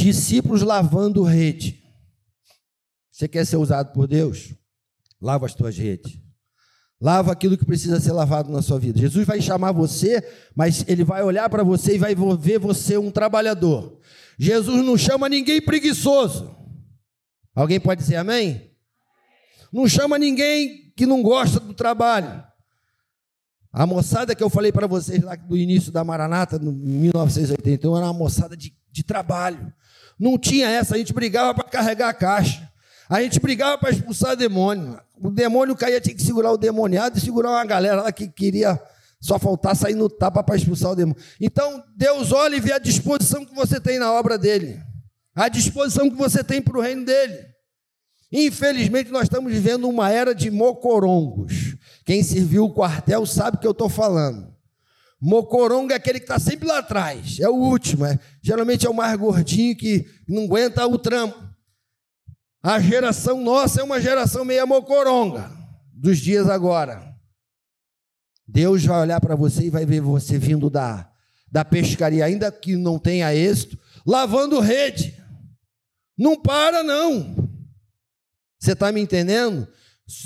Discípulos 0.00 0.62
lavando 0.62 1.22
rede. 1.22 1.82
Você 3.10 3.28
quer 3.28 3.44
ser 3.44 3.58
usado 3.58 3.92
por 3.92 4.06
Deus? 4.06 4.54
Lava 5.20 5.44
as 5.44 5.54
tuas 5.54 5.76
redes. 5.76 6.18
Lava 6.98 7.30
aquilo 7.32 7.56
que 7.58 7.66
precisa 7.66 8.00
ser 8.00 8.12
lavado 8.12 8.50
na 8.50 8.62
sua 8.62 8.78
vida. 8.78 8.98
Jesus 8.98 9.26
vai 9.26 9.42
chamar 9.42 9.72
você, 9.72 10.26
mas 10.56 10.84
ele 10.88 11.04
vai 11.04 11.22
olhar 11.22 11.50
para 11.50 11.62
você 11.62 11.96
e 11.96 11.98
vai 11.98 12.14
ver 12.38 12.58
você 12.58 12.96
um 12.96 13.10
trabalhador. 13.10 14.00
Jesus 14.38 14.82
não 14.82 14.96
chama 14.96 15.28
ninguém 15.28 15.60
preguiçoso. 15.60 16.54
Alguém 17.54 17.78
pode 17.78 18.00
dizer 18.00 18.16
amém? 18.16 18.70
Não 19.70 19.86
chama 19.86 20.18
ninguém 20.18 20.92
que 20.96 21.04
não 21.04 21.22
gosta 21.22 21.60
do 21.60 21.74
trabalho. 21.74 22.42
A 23.70 23.86
moçada 23.86 24.34
que 24.34 24.42
eu 24.42 24.48
falei 24.48 24.72
para 24.72 24.86
vocês 24.86 25.22
lá 25.22 25.36
do 25.36 25.58
início 25.58 25.92
da 25.92 26.02
Maranata, 26.02 26.56
em 26.56 26.72
1981, 26.72 27.96
era 27.96 28.06
uma 28.06 28.12
moçada 28.12 28.56
de, 28.56 28.74
de 28.92 29.02
trabalho. 29.02 29.72
Não 30.18 30.38
tinha 30.38 30.68
essa, 30.68 30.94
a 30.94 30.98
gente 30.98 31.12
brigava 31.12 31.54
para 31.54 31.64
carregar 31.64 32.08
a 32.08 32.14
caixa. 32.14 32.70
A 33.08 33.22
gente 33.22 33.40
brigava 33.40 33.78
para 33.78 33.90
expulsar 33.90 34.36
demônio. 34.36 35.00
O 35.16 35.30
demônio 35.30 35.74
caía, 35.74 36.00
tinha 36.00 36.14
que 36.14 36.22
segurar 36.22 36.52
o 36.52 36.56
demoniado 36.56 37.18
e 37.18 37.20
segurar 37.20 37.50
uma 37.50 37.64
galera 37.64 38.02
lá 38.02 38.12
que 38.12 38.28
queria 38.28 38.80
só 39.20 39.38
faltar 39.38 39.76
sair 39.76 39.94
no 39.94 40.08
tapa 40.08 40.42
para 40.42 40.56
expulsar 40.56 40.92
o 40.92 40.96
demônio. 40.96 41.20
Então, 41.40 41.82
Deus 41.96 42.32
olha 42.32 42.56
e 42.56 42.60
vê 42.60 42.72
a 42.72 42.78
disposição 42.78 43.44
que 43.44 43.54
você 43.54 43.80
tem 43.80 43.98
na 43.98 44.12
obra 44.12 44.38
dele, 44.38 44.80
a 45.34 45.48
disposição 45.48 46.08
que 46.08 46.16
você 46.16 46.42
tem 46.42 46.62
para 46.62 46.78
o 46.78 46.80
reino 46.80 47.04
dele. 47.04 47.50
Infelizmente, 48.32 49.10
nós 49.10 49.24
estamos 49.24 49.52
vivendo 49.52 49.88
uma 49.88 50.10
era 50.10 50.34
de 50.34 50.50
mocorongos. 50.50 51.76
Quem 52.04 52.22
serviu 52.22 52.64
o 52.64 52.72
quartel 52.72 53.26
sabe 53.26 53.56
o 53.56 53.60
que 53.60 53.66
eu 53.66 53.72
estou 53.72 53.88
falando. 53.88 54.49
Mocorongo 55.20 55.92
é 55.92 55.96
aquele 55.96 56.18
que 56.18 56.24
está 56.24 56.38
sempre 56.38 56.66
lá 56.66 56.78
atrás, 56.78 57.38
é 57.38 57.48
o 57.48 57.54
último, 57.54 58.06
é, 58.06 58.18
geralmente 58.42 58.86
é 58.86 58.90
o 58.90 58.94
mais 58.94 59.14
gordinho 59.18 59.76
que 59.76 60.06
não 60.26 60.44
aguenta 60.44 60.86
o 60.86 60.98
trampo. 60.98 61.38
A 62.62 62.80
geração 62.80 63.40
nossa 63.40 63.80
é 63.80 63.84
uma 63.84 64.00
geração 64.00 64.44
meia 64.44 64.64
mocoronga 64.64 65.50
dos 65.92 66.18
dias 66.18 66.48
agora. 66.48 67.14
Deus 68.46 68.84
vai 68.84 69.00
olhar 69.00 69.20
para 69.20 69.36
você 69.36 69.64
e 69.64 69.70
vai 69.70 69.84
ver 69.84 70.00
você 70.00 70.38
vindo 70.38 70.70
da, 70.70 71.10
da 71.50 71.64
pescaria, 71.64 72.24
ainda 72.24 72.50
que 72.50 72.74
não 72.76 72.98
tenha 72.98 73.34
êxito, 73.34 73.78
lavando 74.06 74.58
rede. 74.58 75.22
Não 76.18 76.40
para, 76.40 76.82
não. 76.82 77.34
Você 78.58 78.72
está 78.72 78.90
me 78.90 79.00
entendendo? 79.00 79.68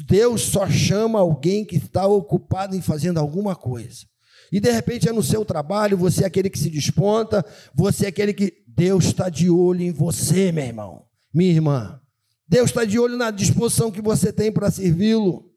Deus 0.07 0.43
só 0.43 0.69
chama 0.69 1.21
alguém 1.21 1.65
que 1.65 1.77
está 1.77 2.07
ocupado 2.07 2.75
em 2.75 2.81
fazendo 2.81 3.19
alguma 3.19 3.55
coisa. 3.55 4.07
E 4.53 4.61
de 4.61 4.71
repente 4.71 5.09
é 5.09 5.13
no 5.13 5.23
seu 5.23 5.45
trabalho, 5.45 5.97
você 5.97 6.25
é 6.25 6.27
aquele 6.27 6.51
que 6.51 6.59
se 6.59 6.71
desponta, 6.71 7.45
você 7.75 8.07
é 8.07 8.09
aquele 8.09 8.33
que. 8.33 8.65
Deus 8.77 9.05
está 9.05 9.29
de 9.29 9.49
olho 9.49 9.83
em 9.83 9.93
você, 9.93 10.51
meu 10.51 10.65
irmão, 10.65 11.05
minha 11.33 11.53
irmã. 11.53 12.01
Deus 12.49 12.71
está 12.71 12.85
de 12.85 12.99
olho 12.99 13.17
na 13.17 13.31
disposição 13.31 13.91
que 13.91 14.03
você 14.03 14.33
tem 14.33 14.51
para 14.51 14.69
servi-lo 14.69 15.55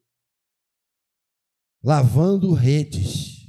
lavando 1.83 2.53
redes. 2.53 3.47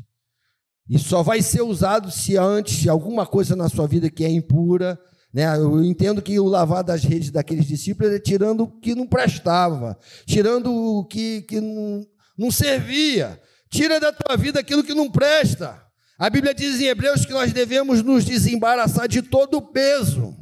E 0.89 0.99
só 0.99 1.23
vai 1.23 1.43
ser 1.43 1.63
usado 1.63 2.11
se 2.11 2.37
antes 2.37 2.87
alguma 2.87 3.27
coisa 3.27 3.55
na 3.55 3.69
sua 3.69 3.87
vida 3.87 4.09
que 4.09 4.25
é 4.25 4.31
impura. 4.31 4.99
Né? 5.33 5.45
Eu 5.57 5.83
entendo 5.85 6.23
que 6.23 6.39
o 6.41 6.47
lavar 6.47 6.83
das 6.83 7.05
redes 7.05 7.31
daqueles 7.31 7.67
discípulos 7.67 8.13
é 8.13 8.19
tirando 8.19 8.63
o 8.63 8.81
que 8.81 8.95
não 8.95 9.07
prestava, 9.07 9.99
tirando 10.25 10.73
o 10.73 11.05
que, 11.05 11.43
que 11.43 11.61
não, 11.61 12.07
não 12.39 12.51
servia. 12.51 13.41
Tira 13.71 14.01
da 14.01 14.13
tua 14.13 14.37
vida 14.37 14.61
aquilo 14.61 14.85
que 14.85 14.95
não 14.95 15.11
presta. 15.11 15.83
A 16.19 16.29
Bíblia 16.29 16.55
diz 16.55 16.81
em 16.81 16.87
Hebreus 16.87 17.25
que 17.25 17.33
nós 17.33 17.53
devemos 17.53 18.03
nos 18.03 18.25
desembaraçar 18.25 19.07
de 19.07 19.23
todo 19.23 19.59
o 19.59 19.63
peso 19.63 20.37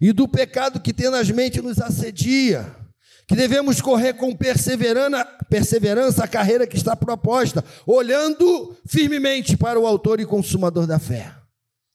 e 0.00 0.12
do 0.12 0.28
pecado 0.28 0.80
que 0.80 0.92
tenazmente 0.92 1.62
nos 1.62 1.80
assedia 1.80 2.84
que 3.26 3.34
devemos 3.34 3.80
correr 3.80 4.14
com 4.14 4.36
perseverança 4.36 6.24
a 6.24 6.28
carreira 6.28 6.66
que 6.66 6.76
está 6.76 6.94
proposta, 6.94 7.64
olhando 7.86 8.76
firmemente 8.86 9.56
para 9.56 9.80
o 9.80 9.86
autor 9.86 10.20
e 10.20 10.26
consumador 10.26 10.86
da 10.86 10.98
fé. 10.98 11.34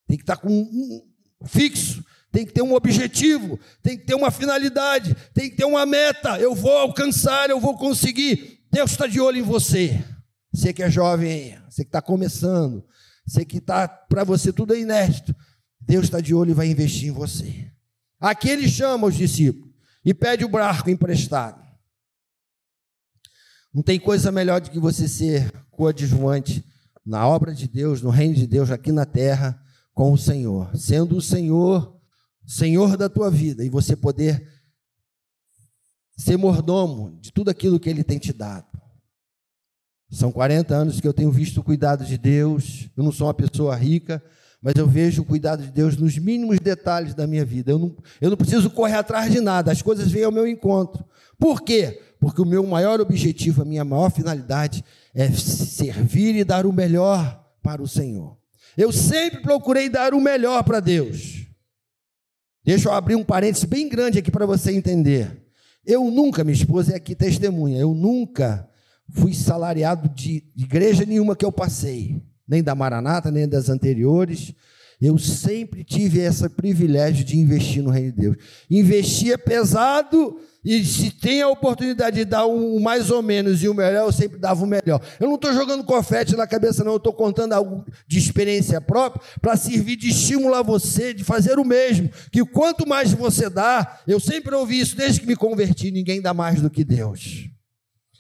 Tem 0.07 0.17
que 0.17 0.23
estar 0.23 0.37
com 0.37 0.49
um 0.49 1.05
fixo, 1.45 2.03
tem 2.31 2.45
que 2.45 2.53
ter 2.53 2.63
um 2.63 2.73
objetivo, 2.73 3.59
tem 3.83 3.97
que 3.97 4.05
ter 4.05 4.15
uma 4.15 4.31
finalidade, 4.31 5.15
tem 5.33 5.49
que 5.49 5.55
ter 5.55 5.65
uma 5.65 5.85
meta. 5.85 6.39
Eu 6.39 6.55
vou 6.55 6.75
alcançar, 6.75 7.49
eu 7.49 7.59
vou 7.59 7.77
conseguir. 7.77 8.58
Deus 8.71 8.91
está 8.91 9.07
de 9.07 9.19
olho 9.19 9.38
em 9.38 9.43
você. 9.43 10.03
Você 10.51 10.73
que 10.73 10.83
é 10.83 10.89
jovem, 10.89 11.59
você 11.69 11.83
que 11.83 11.89
está 11.89 12.01
começando, 12.01 12.83
você 13.25 13.45
que 13.45 13.57
está 13.57 13.88
para 13.88 14.23
você 14.23 14.51
tudo 14.51 14.73
é 14.73 14.79
inédito. 14.79 15.35
Deus 15.79 16.05
está 16.05 16.19
de 16.19 16.33
olho 16.33 16.51
e 16.51 16.53
vai 16.53 16.67
investir 16.67 17.09
em 17.09 17.11
você. 17.11 17.71
Aqui 18.19 18.49
ele 18.49 18.67
chama 18.67 19.07
os 19.07 19.15
discípulos 19.15 19.73
e 20.03 20.13
pede 20.13 20.43
o 20.43 20.49
barco 20.49 20.89
emprestado. 20.89 21.63
Não 23.73 23.83
tem 23.83 23.99
coisa 23.99 24.31
melhor 24.31 24.59
do 24.59 24.71
que 24.71 24.79
você 24.79 25.07
ser 25.07 25.51
coadjuvante 25.69 26.63
na 27.05 27.27
obra 27.27 27.53
de 27.53 27.67
Deus, 27.67 28.01
no 28.01 28.09
reino 28.09 28.35
de 28.35 28.45
Deus, 28.45 28.71
aqui 28.71 28.91
na 28.91 29.05
terra, 29.05 29.59
com 29.93 30.11
o 30.11 30.17
Senhor, 30.17 30.75
sendo 30.75 31.17
o 31.17 31.21
Senhor, 31.21 31.99
Senhor 32.45 32.97
da 32.97 33.07
tua 33.07 33.29
vida, 33.29 33.63
e 33.63 33.69
você 33.69 33.95
poder 33.95 34.47
ser 36.19 36.38
mordomo 36.38 37.17
de 37.21 37.31
tudo 37.31 37.49
aquilo 37.49 37.79
que 37.79 37.89
Ele 37.89 38.03
tem 38.03 38.19
te 38.19 38.33
dado. 38.33 38.67
São 40.11 40.31
40 40.31 40.75
anos 40.75 40.99
que 40.99 41.07
eu 41.07 41.13
tenho 41.13 41.31
visto 41.31 41.59
o 41.59 41.63
cuidado 41.63 42.03
de 42.03 42.17
Deus, 42.17 42.89
eu 42.97 43.03
não 43.03 43.11
sou 43.11 43.27
uma 43.27 43.33
pessoa 43.33 43.73
rica, 43.75 44.21
mas 44.61 44.73
eu 44.75 44.85
vejo 44.85 45.21
o 45.21 45.25
cuidado 45.25 45.63
de 45.63 45.71
Deus 45.71 45.95
nos 45.95 46.17
mínimos 46.17 46.59
detalhes 46.59 47.13
da 47.13 47.25
minha 47.25 47.45
vida. 47.45 47.71
Eu 47.71 47.79
não, 47.79 47.95
eu 48.19 48.29
não 48.29 48.35
preciso 48.35 48.69
correr 48.69 48.95
atrás 48.95 49.31
de 49.31 49.39
nada, 49.39 49.71
as 49.71 49.81
coisas 49.81 50.11
vêm 50.11 50.25
ao 50.25 50.31
meu 50.31 50.45
encontro. 50.45 51.05
Por 51.38 51.61
quê? 51.61 52.01
Porque 52.19 52.41
o 52.41 52.45
meu 52.45 52.65
maior 52.67 52.99
objetivo, 52.99 53.61
a 53.61 53.65
minha 53.65 53.85
maior 53.85 54.11
finalidade 54.11 54.83
é 55.15 55.31
servir 55.31 56.35
e 56.35 56.43
dar 56.43 56.65
o 56.65 56.73
melhor 56.73 57.47
para 57.63 57.81
o 57.81 57.88
Senhor. 57.88 58.38
Eu 58.75 58.91
sempre 58.91 59.41
procurei 59.41 59.88
dar 59.88 60.13
o 60.13 60.19
melhor 60.19 60.63
para 60.63 60.81
Deus. 60.81 61.45
Deixa 62.65 62.89
eu 62.89 62.93
abrir 62.93 63.15
um 63.15 63.23
parênteses 63.23 63.63
bem 63.63 63.88
grande 63.88 64.19
aqui 64.19 64.29
para 64.29 64.45
você 64.45 64.73
entender. 64.73 65.38
Eu 65.91 66.12
nunca, 66.12 66.43
minha 66.43 66.53
esposa 66.53 66.93
é 66.93 66.98
aqui 66.98 67.15
testemunha, 67.15 67.79
eu 67.79 67.96
nunca 67.96 68.69
fui 69.10 69.34
salariado 69.34 70.08
de 70.08 70.43
igreja 70.55 71.03
nenhuma 71.03 71.36
que 71.36 71.43
eu 71.43 71.51
passei 71.51 72.22
nem 72.48 72.62
da 72.62 72.75
Maranata, 72.75 73.31
nem 73.31 73.50
das 73.50 73.69
anteriores. 73.69 74.53
Eu 75.01 75.17
sempre 75.17 75.83
tive 75.83 76.19
esse 76.19 76.47
privilégio 76.49 77.23
de 77.23 77.37
investir 77.37 77.81
no 77.81 77.89
reino 77.89 78.11
de 78.11 78.21
Deus. 78.21 78.37
Investia 78.69 79.37
pesado 79.37 80.37
e 80.63 80.83
se 80.83 81.09
tem 81.11 81.41
a 81.41 81.47
oportunidade 81.47 82.17
de 82.17 82.25
dar 82.25 82.45
um 82.45 82.81
mais 82.81 83.09
ou 83.09 83.21
menos 83.21 83.63
e 83.63 83.69
o 83.69 83.73
melhor, 83.73 84.07
eu 84.07 84.11
sempre 84.11 84.37
dava 84.37 84.61
o 84.61 84.67
melhor. 84.67 85.01
Eu 85.17 85.27
não 85.27 85.35
estou 85.35 85.53
jogando 85.53 85.85
confete 85.85 86.35
na 86.35 86.45
cabeça, 86.45 86.83
não. 86.83 86.93
Eu 86.93 86.97
estou 86.97 87.13
contando 87.13 87.53
algo 87.53 87.85
de 88.05 88.19
experiência 88.19 88.81
própria 88.81 89.21
para 89.41 89.55
servir 89.55 89.95
de 89.95 90.09
estímulo 90.09 90.53
a 90.53 90.61
você 90.61 91.13
de 91.13 91.23
fazer 91.23 91.57
o 91.57 91.63
mesmo. 91.63 92.09
Que 92.29 92.43
quanto 92.43 92.85
mais 92.85 93.13
você 93.13 93.49
dá, 93.49 94.01
eu 94.05 94.19
sempre 94.19 94.53
ouvi 94.53 94.81
isso 94.81 94.97
desde 94.97 95.21
que 95.21 95.27
me 95.27 95.35
converti: 95.35 95.91
ninguém 95.91 96.21
dá 96.21 96.33
mais 96.33 96.61
do 96.61 96.69
que 96.69 96.83
Deus. 96.83 97.49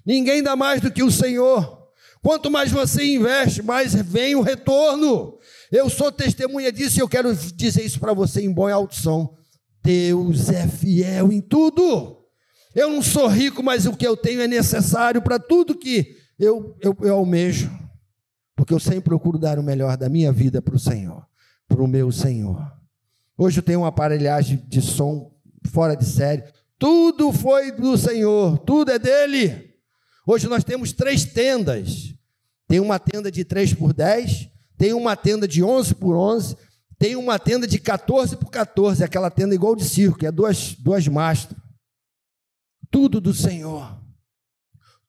Ninguém 0.05 0.41
dá 0.41 0.55
mais 0.55 0.79
do 0.79 0.89
que 0.89 1.03
o 1.03 1.11
Senhor. 1.11 1.77
Quanto 2.21 2.49
mais 2.49 2.71
você 2.71 3.03
investe, 3.03 3.61
mais 3.61 3.93
vem 3.93 4.35
o 4.35 4.41
retorno. 4.41 5.38
Eu 5.71 5.89
sou 5.89 6.11
testemunha 6.11 6.71
disso 6.71 6.99
e 6.99 7.01
eu 7.01 7.07
quero 7.07 7.35
dizer 7.35 7.83
isso 7.83 7.99
para 7.99 8.13
você 8.13 8.41
em 8.41 8.51
bom 8.51 8.67
e 8.67 8.71
alto 8.71 8.95
som. 8.95 9.35
Deus 9.83 10.49
é 10.49 10.67
fiel 10.67 11.31
em 11.31 11.41
tudo. 11.41 12.17
Eu 12.73 12.89
não 12.89 13.01
sou 13.01 13.27
rico, 13.27 13.63
mas 13.63 13.85
o 13.85 13.95
que 13.95 14.05
eu 14.05 14.17
tenho 14.17 14.41
é 14.41 14.47
necessário 14.47 15.21
para 15.21 15.39
tudo 15.39 15.77
que 15.77 16.15
eu, 16.37 16.75
eu, 16.81 16.95
eu 17.01 17.15
almejo. 17.15 17.69
Porque 18.55 18.73
eu 18.73 18.79
sempre 18.79 19.05
procuro 19.05 19.37
dar 19.37 19.57
o 19.59 19.63
melhor 19.63 19.95
da 19.95 20.09
minha 20.09 20.31
vida 20.31 20.61
para 20.61 20.75
o 20.75 20.79
Senhor, 20.79 21.25
para 21.67 21.81
o 21.81 21.87
meu 21.87 22.11
Senhor. 22.11 22.71
Hoje 23.37 23.59
eu 23.59 23.63
tenho 23.63 23.79
uma 23.79 23.87
aparelhagem 23.87 24.63
de 24.67 24.81
som 24.81 25.31
fora 25.71 25.95
de 25.95 26.05
série. 26.05 26.43
Tudo 26.77 27.31
foi 27.31 27.71
do 27.71 27.97
Senhor, 27.97 28.57
tudo 28.59 28.91
é 28.91 28.99
dele. 28.99 29.73
Hoje 30.25 30.47
nós 30.47 30.63
temos 30.63 30.91
três 30.93 31.25
tendas. 31.25 32.13
Tem 32.67 32.79
uma 32.79 32.99
tenda 32.99 33.31
de 33.31 33.43
3 33.43 33.73
por 33.73 33.93
10, 33.93 34.49
tem 34.79 34.93
uma 34.93 35.13
tenda 35.13 35.45
de 35.45 35.61
11 35.61 35.93
por 35.95 36.15
11, 36.15 36.55
tem 36.97 37.17
uma 37.17 37.37
tenda 37.37 37.67
de 37.67 37.77
14 37.79 38.37
por 38.37 38.49
14, 38.49 39.03
aquela 39.03 39.29
tenda 39.29 39.53
igual 39.53 39.75
de 39.75 39.83
circo, 39.83 40.17
que 40.17 40.25
é 40.25 40.31
duas, 40.31 40.73
duas 40.75 41.05
mastras. 41.05 41.59
Tudo 42.89 43.19
do 43.19 43.33
Senhor. 43.33 44.01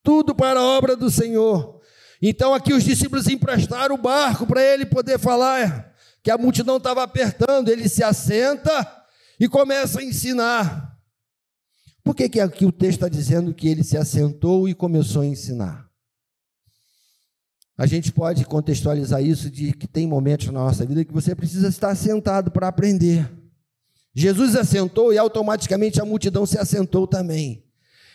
Tudo 0.03 0.35
para 0.35 0.59
a 0.59 0.65
obra 0.77 0.97
do 0.97 1.09
Senhor. 1.09 1.81
Então 2.21 2.53
aqui 2.53 2.73
os 2.73 2.83
discípulos 2.83 3.29
emprestaram 3.29 3.95
o 3.95 3.99
barco 3.99 4.45
para 4.45 4.61
ele 4.61 4.85
poder 4.85 5.21
falar 5.21 5.95
que 6.21 6.33
a 6.33 6.37
multidão 6.37 6.77
estava 6.77 7.05
apertando, 7.05 7.69
ele 7.69 7.89
se 7.89 8.03
assenta 8.03 9.05
e 9.39 9.49
começa 9.49 10.01
a 10.01 10.05
ensinar. 10.05 10.99
Por 12.03 12.17
que, 12.17 12.29
que 12.29 12.41
aqui 12.41 12.67
o 12.67 12.73
texto 12.73 13.05
está 13.05 13.09
dizendo 13.09 13.55
que 13.55 13.69
ele 13.69 13.85
se 13.85 13.97
assentou 13.97 14.69
e 14.69 14.75
começou 14.75 15.23
a 15.23 15.27
ensinar? 15.27 15.90
A 17.81 17.87
gente 17.87 18.13
pode 18.13 18.45
contextualizar 18.45 19.23
isso 19.23 19.49
de 19.49 19.73
que 19.73 19.89
tem 19.89 20.07
momentos 20.07 20.49
na 20.49 20.53
nossa 20.53 20.85
vida 20.85 21.03
que 21.03 21.15
você 21.15 21.35
precisa 21.35 21.67
estar 21.67 21.95
sentado 21.95 22.51
para 22.51 22.69
aprender. 22.69 23.27
Jesus 24.15 24.55
assentou 24.55 25.15
e 25.15 25.17
automaticamente 25.17 25.99
a 25.99 26.05
multidão 26.05 26.45
se 26.45 26.59
assentou 26.59 27.07
também. 27.07 27.65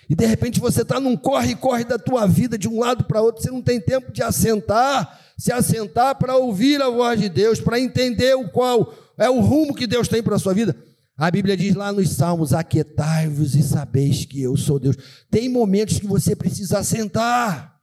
E 0.08 0.14
de 0.14 0.24
repente 0.24 0.60
você 0.60 0.84
está 0.84 1.00
num 1.00 1.18
corre-corre 1.18 1.84
da 1.84 1.98
tua 1.98 2.28
vida 2.28 2.60
de 2.60 2.68
um 2.68 2.80
lado 2.80 3.06
para 3.06 3.24
outro, 3.24 3.42
você 3.42 3.50
não 3.50 3.60
tem 3.60 3.82
tempo 3.82 4.12
de 4.12 4.22
assentar, 4.22 5.20
se 5.36 5.52
assentar 5.52 6.14
para 6.20 6.38
ouvir 6.38 6.80
a 6.80 6.92
voz 6.92 7.20
de 7.20 7.28
Deus, 7.28 7.60
para 7.60 7.80
entender 7.80 8.36
o 8.36 8.48
qual 8.50 8.94
é 9.18 9.32
o 9.32 9.40
rumo 9.40 9.74
que 9.74 9.88
Deus 9.88 10.08
tem 10.08 10.22
para 10.22 10.36
a 10.36 10.40
sua 10.40 10.54
vida. 10.54 10.76
A 11.18 11.32
Bíblia 11.32 11.58
diz 11.58 11.74
lá 11.74 11.92
nos 11.92 12.10
Salmos: 12.10 12.54
Aquietai-vos 12.54 13.56
e 13.56 13.64
sabeis 13.64 14.26
que 14.26 14.44
eu 14.44 14.56
sou 14.56 14.78
Deus. 14.78 14.96
Tem 15.32 15.50
momentos 15.50 15.98
que 15.98 16.06
você 16.06 16.36
precisa 16.36 16.84
sentar. 16.84 17.75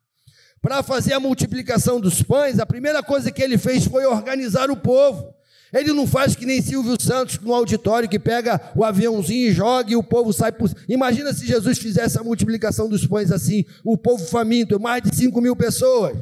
Para 0.62 0.80
fazer 0.80 1.12
a 1.12 1.18
multiplicação 1.18 2.00
dos 2.00 2.22
pães, 2.22 2.60
a 2.60 2.64
primeira 2.64 3.02
coisa 3.02 3.32
que 3.32 3.42
ele 3.42 3.58
fez 3.58 3.84
foi 3.84 4.06
organizar 4.06 4.70
o 4.70 4.76
povo. 4.76 5.34
Ele 5.72 5.92
não 5.92 6.06
faz 6.06 6.36
que 6.36 6.46
nem 6.46 6.62
Silvio 6.62 6.96
Santos 7.00 7.38
no 7.40 7.52
auditório 7.52 8.08
que 8.08 8.18
pega 8.18 8.60
o 8.76 8.84
aviãozinho 8.84 9.48
e 9.48 9.52
joga 9.52 9.90
e 9.90 9.96
o 9.96 10.02
povo 10.02 10.32
sai 10.32 10.52
por. 10.52 10.70
Imagina 10.88 11.32
se 11.32 11.46
Jesus 11.46 11.78
fizesse 11.78 12.16
a 12.16 12.22
multiplicação 12.22 12.88
dos 12.88 13.04
pães 13.06 13.32
assim, 13.32 13.64
o 13.82 13.98
povo 13.98 14.24
faminto, 14.24 14.78
mais 14.78 15.02
de 15.02 15.16
5 15.16 15.40
mil 15.40 15.56
pessoas. 15.56 16.16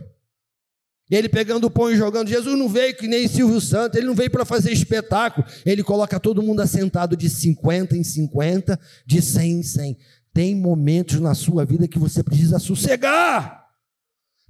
Ele 1.11 1.29
pegando 1.29 1.67
o 1.67 1.71
pão 1.71 1.91
e 1.91 1.97
jogando. 1.97 2.29
Jesus 2.29 2.57
não 2.57 2.69
veio 2.69 2.97
que 2.97 3.09
nem 3.09 3.29
Silvio 3.29 3.61
Santos, 3.61 3.99
ele 3.99 4.07
não 4.07 4.15
veio 4.15 4.31
para 4.31 4.45
fazer 4.47 4.73
espetáculo. 4.73 5.45
Ele 5.67 5.83
coloca 5.83 6.19
todo 6.19 6.43
mundo 6.43 6.61
assentado 6.61 7.15
de 7.15 7.29
50 7.29 7.95
em 7.97 8.05
50, 8.05 8.79
de 9.05 9.21
100 9.21 9.51
em 9.51 9.63
100. 9.63 9.97
Tem 10.33 10.55
momentos 10.55 11.21
na 11.21 11.35
sua 11.35 11.65
vida 11.65 11.89
que 11.89 11.99
você 11.99 12.23
precisa 12.23 12.61
sossegar. 12.61 13.60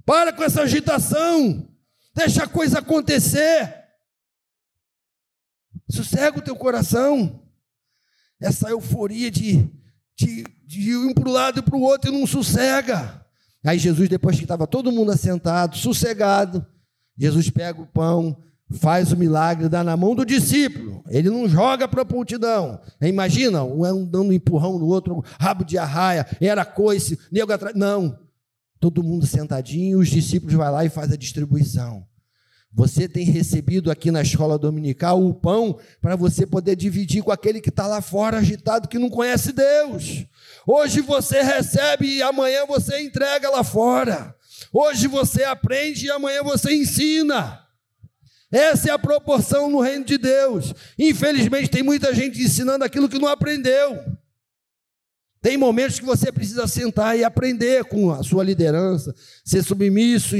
Para 0.05 0.33
com 0.33 0.43
essa 0.43 0.61
agitação. 0.61 1.67
Deixa 2.13 2.43
a 2.43 2.47
coisa 2.47 2.79
acontecer. 2.79 3.73
Sossega 5.89 6.39
o 6.39 6.41
teu 6.41 6.55
coração. 6.55 7.43
Essa 8.39 8.69
euforia 8.69 9.29
de, 9.29 9.69
de, 10.15 10.43
de 10.65 10.91
ir 10.91 10.97
um 10.97 11.13
para 11.13 11.29
o 11.29 11.31
lado 11.31 11.59
e 11.59 11.61
para 11.61 11.75
o 11.75 11.81
outro 11.81 12.11
e 12.11 12.17
não 12.17 12.25
sossega. 12.25 13.25
Aí 13.63 13.77
Jesus, 13.77 14.09
depois 14.09 14.37
que 14.37 14.43
estava 14.43 14.65
todo 14.65 14.91
mundo 14.91 15.11
assentado, 15.11 15.77
sossegado, 15.77 16.65
Jesus 17.15 17.49
pega 17.51 17.79
o 17.79 17.85
pão, 17.85 18.35
faz 18.71 19.11
o 19.11 19.17
milagre, 19.17 19.69
dá 19.69 19.83
na 19.83 19.95
mão 19.95 20.15
do 20.15 20.25
discípulo. 20.25 21.03
Ele 21.07 21.29
não 21.29 21.47
joga 21.47 21.87
para 21.87 22.01
a 22.01 22.05
multidão. 22.05 22.79
Imagina, 23.01 23.63
um 23.63 24.03
dando 24.05 24.29
um 24.29 24.33
empurrão 24.33 24.79
no 24.79 24.87
outro, 24.87 25.23
rabo 25.39 25.63
de 25.63 25.77
arraia, 25.77 26.25
era 26.39 26.65
coice, 26.65 27.19
nego 27.31 27.51
atrás. 27.51 27.75
Não. 27.75 28.17
Todo 28.81 29.03
mundo 29.03 29.27
sentadinho, 29.27 29.99
os 29.99 30.09
discípulos 30.09 30.55
vai 30.55 30.71
lá 30.71 30.83
e 30.83 30.89
faz 30.89 31.11
a 31.11 31.15
distribuição. 31.15 32.03
Você 32.73 33.07
tem 33.07 33.23
recebido 33.23 33.91
aqui 33.91 34.09
na 34.09 34.23
escola 34.23 34.57
dominical 34.57 35.23
o 35.23 35.35
pão 35.35 35.77
para 36.01 36.15
você 36.15 36.47
poder 36.47 36.75
dividir 36.75 37.21
com 37.21 37.31
aquele 37.31 37.61
que 37.61 37.69
está 37.69 37.85
lá 37.85 38.01
fora 38.01 38.39
agitado, 38.39 38.87
que 38.87 38.97
não 38.97 39.07
conhece 39.07 39.51
Deus. 39.51 40.25
Hoje 40.65 40.99
você 40.99 41.43
recebe 41.43 42.07
e 42.07 42.23
amanhã 42.23 42.65
você 42.65 42.99
entrega 42.99 43.51
lá 43.51 43.63
fora. 43.63 44.35
Hoje 44.73 45.05
você 45.05 45.43
aprende 45.43 46.07
e 46.07 46.11
amanhã 46.11 46.41
você 46.41 46.73
ensina. 46.73 47.61
Essa 48.51 48.89
é 48.89 48.91
a 48.91 48.97
proporção 48.97 49.69
no 49.69 49.79
reino 49.79 50.05
de 50.05 50.17
Deus. 50.17 50.73
Infelizmente, 50.97 51.69
tem 51.69 51.83
muita 51.83 52.15
gente 52.15 52.41
ensinando 52.41 52.83
aquilo 52.83 53.07
que 53.07 53.19
não 53.19 53.27
aprendeu. 53.27 54.03
Tem 55.41 55.57
momentos 55.57 55.99
que 55.99 56.05
você 56.05 56.31
precisa 56.31 56.67
sentar 56.67 57.17
e 57.17 57.23
aprender 57.23 57.83
com 57.85 58.11
a 58.11 58.21
sua 58.21 58.43
liderança, 58.43 59.13
ser 59.43 59.63
submisso 59.63 60.35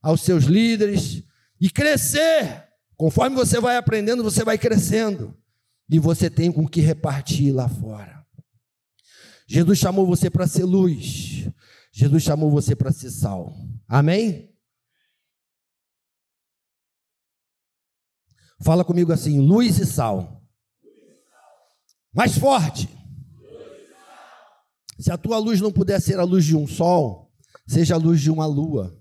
aos 0.00 0.20
seus 0.22 0.44
líderes, 0.44 1.24
e 1.60 1.68
crescer. 1.68 2.68
Conforme 2.96 3.34
você 3.34 3.60
vai 3.60 3.76
aprendendo, 3.76 4.22
você 4.22 4.44
vai 4.44 4.56
crescendo. 4.56 5.36
E 5.90 5.98
você 5.98 6.30
tem 6.30 6.52
com 6.52 6.66
que 6.66 6.80
repartir 6.80 7.52
lá 7.52 7.68
fora. 7.68 8.24
Jesus 9.48 9.78
chamou 9.78 10.06
você 10.06 10.30
para 10.30 10.46
ser 10.46 10.64
luz. 10.64 11.48
Jesus 11.92 12.22
chamou 12.22 12.50
você 12.50 12.76
para 12.76 12.92
ser 12.92 13.10
sal. 13.10 13.52
Amém? 13.88 14.54
Fala 18.62 18.84
comigo 18.84 19.12
assim: 19.12 19.40
luz 19.40 19.78
e 19.78 19.86
sal. 19.86 20.40
Mais 22.14 22.38
forte. 22.38 22.88
Se 25.00 25.10
a 25.10 25.16
tua 25.16 25.38
luz 25.38 25.60
não 25.60 25.72
puder 25.72 26.00
ser 26.00 26.18
a 26.18 26.24
luz 26.24 26.44
de 26.44 26.54
um 26.54 26.66
sol, 26.66 27.30
seja 27.66 27.94
a 27.94 27.98
luz 27.98 28.20
de 28.20 28.30
uma 28.30 28.44
lua. 28.44 28.94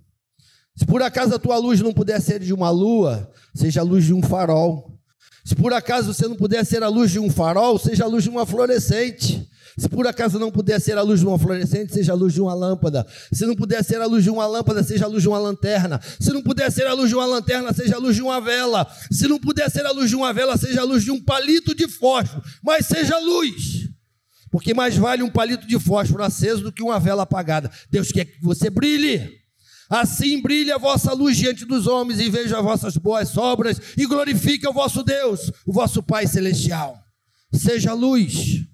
Se 0.76 0.86
por 0.86 1.02
acaso 1.02 1.36
a 1.36 1.40
tua 1.40 1.58
luz 1.58 1.82
não 1.82 1.92
puder 1.92 2.22
ser 2.22 2.40
de 2.40 2.54
uma 2.54 2.70
lua, 2.70 3.30
seja 3.54 3.82
a 3.82 3.84
luz 3.84 4.06
de 4.06 4.14
um 4.14 4.22
farol. 4.22 4.98
Se 5.44 5.56
por 5.56 5.74
acaso 5.74 6.14
você 6.14 6.26
não 6.26 6.38
puder 6.38 6.66
ser 6.66 6.84
a 6.84 6.88
luz 6.88 7.12
de 7.12 7.20
um 7.20 7.30
farol, 7.30 7.78
seja 7.78 8.06
a 8.06 8.08
luz 8.08 8.24
de 8.24 8.30
uma 8.30 8.46
fluorescente. 8.46 9.46
Se 9.78 9.90
por 9.90 10.08
acaso 10.08 10.40
não 10.40 10.52
puder 10.52 10.80
ser 10.80 10.98
a 10.98 11.02
luz 11.02 11.20
de 11.20 11.26
uma 11.26 11.38
fluorescente, 11.38 11.94
seja 11.94 12.14
a 12.14 12.16
luz 12.16 12.34
de 12.34 12.42
uma 12.42 12.54
lâmpada. 12.54 13.06
Se 13.32 13.46
não 13.46 13.56
puder 13.56 13.84
ser 13.84 14.02
a 14.02 14.06
luz 14.06 14.24
de 14.24 14.30
uma 14.30 14.46
lâmpada, 14.48 14.84
seja 14.84 15.06
a 15.06 15.08
luz 15.08 15.24
de 15.24 15.28
uma 15.30 15.40
lanterna. 15.40 16.00
Se 16.20 16.32
não 16.32 16.42
puder 16.42 16.72
ser 16.72 16.88
a 16.88 16.94
luz 16.94 17.10
de 17.10 17.16
uma 17.16 17.26
lanterna, 17.26 17.74
seja 17.74 17.96
a 17.96 18.00
luz 18.00 18.16
de 18.16 18.22
uma 18.22 18.40
vela. 18.40 18.88
Se 19.12 19.28
não 19.28 19.40
puder 19.40 19.70
ser 19.70 19.86
a 19.86 19.92
luz 19.92 20.10
de 20.10 20.16
uma 20.16 20.34
vela, 20.34 20.58
seja 20.58 20.82
a 20.82 20.84
luz 20.84 21.04
de 21.04 21.12
um 21.12 21.22
palito 21.22 21.76
de 21.76 21.88
fósforo. 21.88 22.44
Mas 22.64 22.88
seja 22.88 23.18
luz. 23.20 23.79
Porque 24.52 24.74
mais 24.74 24.98
vale 24.98 25.24
um 25.24 25.30
palito 25.30 25.68
de 25.68 25.80
fósforo 25.80 26.24
aceso 26.24 26.64
do 26.64 26.72
que 26.72 26.84
uma 26.84 27.00
vela 27.00 27.24
apagada. 27.24 27.72
Deus 27.90 28.12
quer 28.12 28.26
que 28.26 28.42
você 28.42 28.70
brilhe. 28.70 29.40
Assim 29.90 30.42
brilhe 30.42 30.72
a 30.72 30.78
vossa 30.78 31.14
luz 31.14 31.36
diante 31.36 31.66
dos 31.66 31.88
homens 31.88 32.20
e 32.20 32.30
veja 32.30 32.58
as 32.58 32.64
vossas 32.64 32.98
boas 32.98 33.36
obras 33.38 33.80
e 33.98 34.06
glorifique 34.06 34.68
o 34.68 34.74
vosso 34.74 35.04
Deus, 35.04 35.52
o 35.66 35.74
vosso 35.74 36.04
Pai 36.04 36.28
celestial. 36.28 37.04
Seja 37.52 37.94
luz. 37.94 38.66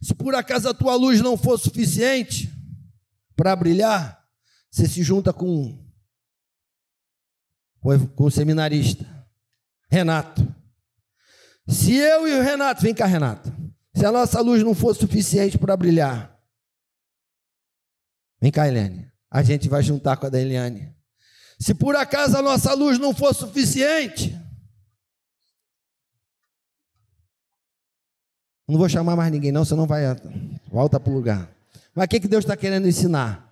Se 0.00 0.14
por 0.14 0.34
acaso 0.34 0.68
a 0.68 0.74
tua 0.74 0.94
luz 0.94 1.20
não 1.20 1.36
for 1.36 1.58
suficiente 1.58 2.50
para 3.36 3.54
brilhar, 3.54 4.24
você 4.70 4.88
se 4.88 5.02
junta 5.02 5.32
com, 5.32 5.78
com 7.82 8.24
o 8.24 8.30
seminarista, 8.30 9.06
Renato. 9.90 10.46
Se 11.68 11.94
eu 11.94 12.26
e 12.26 12.34
o 12.38 12.42
Renato, 12.42 12.80
vem 12.82 12.94
cá, 12.94 13.04
Renato. 13.04 13.59
Se 13.94 14.06
a 14.06 14.12
nossa 14.12 14.40
luz 14.40 14.62
não 14.62 14.74
for 14.74 14.94
suficiente 14.94 15.58
para 15.58 15.76
brilhar, 15.76 16.38
vem 18.40 18.52
cá, 18.52 18.66
Helene 18.66 19.10
a 19.30 19.42
gente 19.42 19.68
vai 19.68 19.82
juntar 19.82 20.16
com 20.16 20.26
a 20.26 20.28
da 20.28 20.40
Eliane. 20.40 20.92
Se 21.58 21.72
por 21.72 21.94
acaso 21.94 22.36
a 22.36 22.42
nossa 22.42 22.74
luz 22.74 22.98
não 22.98 23.14
for 23.14 23.32
suficiente, 23.34 24.36
não 28.66 28.78
vou 28.78 28.88
chamar 28.88 29.14
mais 29.14 29.30
ninguém, 29.30 29.52
não, 29.52 29.64
você 29.64 29.74
não 29.74 29.86
vai. 29.86 30.02
Volta 30.68 30.98
para 30.98 31.12
o 31.12 31.14
lugar. 31.14 31.48
Mas 31.94 32.06
o 32.06 32.08
que, 32.08 32.20
que 32.20 32.28
Deus 32.28 32.44
está 32.44 32.56
querendo 32.56 32.88
ensinar? 32.88 33.49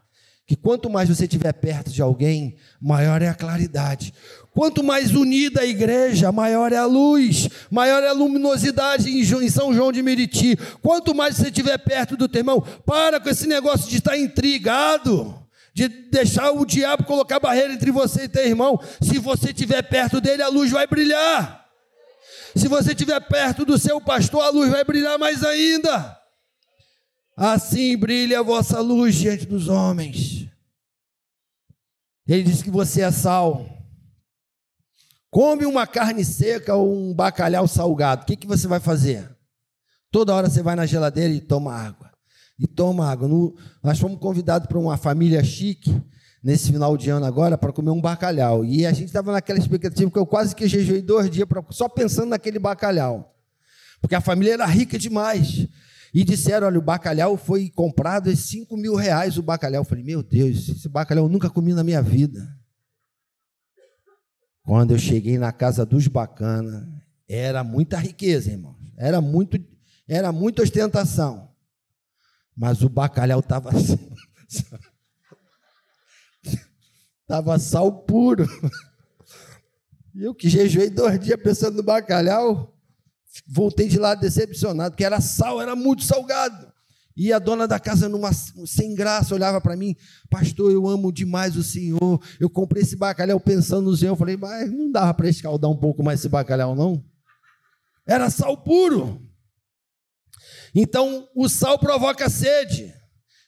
Que 0.48 0.56
quanto 0.56 0.88
mais 0.88 1.10
você 1.10 1.24
estiver 1.24 1.52
perto 1.52 1.90
de 1.90 2.00
alguém, 2.00 2.56
maior 2.80 3.20
é 3.20 3.28
a 3.28 3.34
claridade. 3.34 4.14
Quanto 4.50 4.82
mais 4.82 5.14
unida 5.14 5.60
a 5.60 5.66
igreja, 5.66 6.32
maior 6.32 6.72
é 6.72 6.76
a 6.78 6.86
luz, 6.86 7.50
maior 7.70 8.02
é 8.02 8.08
a 8.08 8.12
luminosidade 8.12 9.10
em 9.10 9.50
São 9.50 9.74
João 9.74 9.92
de 9.92 10.02
Meriti. 10.02 10.56
Quanto 10.80 11.14
mais 11.14 11.36
você 11.36 11.48
estiver 11.48 11.76
perto 11.76 12.16
do 12.16 12.26
teu 12.26 12.40
irmão, 12.40 12.64
para 12.86 13.20
com 13.20 13.28
esse 13.28 13.46
negócio 13.46 13.90
de 13.90 13.98
estar 13.98 14.16
intrigado 14.16 15.38
de 15.74 15.86
deixar 15.86 16.50
o 16.50 16.64
diabo 16.64 17.04
colocar 17.04 17.38
barreira 17.38 17.72
entre 17.72 17.92
você 17.92 18.24
e 18.24 18.28
teu 18.28 18.44
irmão. 18.44 18.80
Se 19.00 19.18
você 19.18 19.50
estiver 19.50 19.82
perto 19.82 20.20
dele, 20.20 20.42
a 20.42 20.48
luz 20.48 20.72
vai 20.72 20.88
brilhar. 20.88 21.64
Se 22.56 22.66
você 22.66 22.92
estiver 22.92 23.20
perto 23.20 23.64
do 23.64 23.78
seu 23.78 24.00
pastor, 24.00 24.42
a 24.42 24.48
luz 24.48 24.70
vai 24.70 24.82
brilhar 24.82 25.16
mais 25.18 25.44
ainda. 25.44 26.18
Assim 27.36 27.96
brilha 27.96 28.40
a 28.40 28.42
vossa 28.42 28.80
luz 28.80 29.14
diante 29.14 29.46
dos 29.46 29.68
homens. 29.68 30.37
Ele 32.28 32.42
diz 32.42 32.62
que 32.62 32.70
você 32.70 33.00
é 33.00 33.10
sal. 33.10 33.66
Come 35.30 35.64
uma 35.64 35.86
carne 35.86 36.24
seca 36.24 36.74
ou 36.74 36.94
um 36.94 37.14
bacalhau 37.14 37.66
salgado. 37.66 38.22
O 38.22 38.26
que, 38.26 38.36
que 38.36 38.46
você 38.46 38.68
vai 38.68 38.80
fazer? 38.80 39.28
Toda 40.10 40.34
hora 40.34 40.48
você 40.48 40.62
vai 40.62 40.76
na 40.76 40.86
geladeira 40.86 41.32
e 41.32 41.40
toma 41.40 41.74
água 41.74 42.08
e 42.58 42.66
toma 42.66 43.08
água. 43.08 43.28
No, 43.28 43.54
nós 43.82 43.98
fomos 43.98 44.18
convidados 44.18 44.66
para 44.66 44.78
uma 44.78 44.96
família 44.96 45.42
chique 45.44 45.94
nesse 46.42 46.72
final 46.72 46.96
de 46.96 47.08
ano 47.10 47.24
agora 47.24 47.56
para 47.56 47.72
comer 47.72 47.90
um 47.90 48.00
bacalhau. 48.00 48.64
E 48.64 48.84
a 48.84 48.92
gente 48.92 49.06
estava 49.06 49.32
naquela 49.32 49.58
expectativa 49.58 50.10
que 50.10 50.18
eu 50.18 50.26
quase 50.26 50.56
que 50.56 50.66
jejuei 50.66 51.00
dois 51.00 51.30
dias 51.30 51.46
pra, 51.46 51.62
só 51.70 51.88
pensando 51.88 52.30
naquele 52.30 52.58
bacalhau. 52.58 53.34
Porque 54.00 54.14
a 54.14 54.20
família 54.20 54.54
era 54.54 54.66
rica 54.66 54.98
demais. 54.98 55.68
E 56.18 56.24
disseram: 56.24 56.66
olha, 56.66 56.80
o 56.80 56.82
bacalhau 56.82 57.36
foi 57.36 57.70
comprado, 57.70 58.28
é 58.28 58.34
5 58.34 58.76
mil 58.76 58.96
reais 58.96 59.38
o 59.38 59.42
bacalhau. 59.42 59.82
Eu 59.82 59.84
falei, 59.84 60.02
meu 60.02 60.20
Deus, 60.20 60.68
esse 60.68 60.88
bacalhau 60.88 61.26
eu 61.26 61.28
nunca 61.28 61.48
comi 61.48 61.72
na 61.72 61.84
minha 61.84 62.02
vida. 62.02 62.58
Quando 64.64 64.90
eu 64.90 64.98
cheguei 64.98 65.38
na 65.38 65.52
casa 65.52 65.86
dos 65.86 66.08
bacanas, 66.08 66.88
era 67.28 67.62
muita 67.62 67.98
riqueza, 67.98 68.50
irmão. 68.50 68.76
Era 68.96 69.20
muito, 69.20 69.64
era 70.08 70.32
muita 70.32 70.60
ostentação. 70.60 71.52
Mas 72.56 72.82
o 72.82 72.88
bacalhau 72.88 73.38
estava 73.38 73.70
estava 77.22 77.58
sal 77.62 77.92
puro. 77.92 78.44
E 80.16 80.24
eu 80.24 80.34
que 80.34 80.48
jejuei 80.48 80.90
dois 80.90 81.20
dias 81.20 81.40
pensando 81.40 81.76
no 81.76 81.84
bacalhau, 81.84 82.76
voltei 83.46 83.88
de 83.88 83.98
lá 83.98 84.14
decepcionado, 84.14 84.92
porque 84.92 85.04
era 85.04 85.20
sal, 85.20 85.60
era 85.60 85.74
muito 85.76 86.02
salgado. 86.04 86.72
E 87.16 87.32
a 87.32 87.40
dona 87.40 87.66
da 87.66 87.80
casa, 87.80 88.08
numa, 88.08 88.32
sem 88.32 88.94
graça, 88.94 89.34
olhava 89.34 89.60
para 89.60 89.76
mim, 89.76 89.96
pastor, 90.30 90.70
eu 90.70 90.86
amo 90.86 91.10
demais 91.10 91.56
o 91.56 91.64
senhor. 91.64 92.22
Eu 92.38 92.48
comprei 92.48 92.84
esse 92.84 92.94
bacalhau 92.94 93.40
pensando 93.40 93.90
no 93.90 93.96
senhor. 93.96 94.12
Eu 94.12 94.16
falei, 94.16 94.36
mas 94.36 94.70
não 94.70 94.92
dava 94.92 95.12
para 95.12 95.28
escaldar 95.28 95.68
um 95.68 95.76
pouco 95.76 96.00
mais 96.00 96.20
esse 96.20 96.28
bacalhau, 96.28 96.76
não? 96.76 97.04
Era 98.06 98.30
sal 98.30 98.56
puro. 98.56 99.20
Então, 100.72 101.28
o 101.34 101.48
sal 101.48 101.76
provoca 101.76 102.30
sede. 102.30 102.94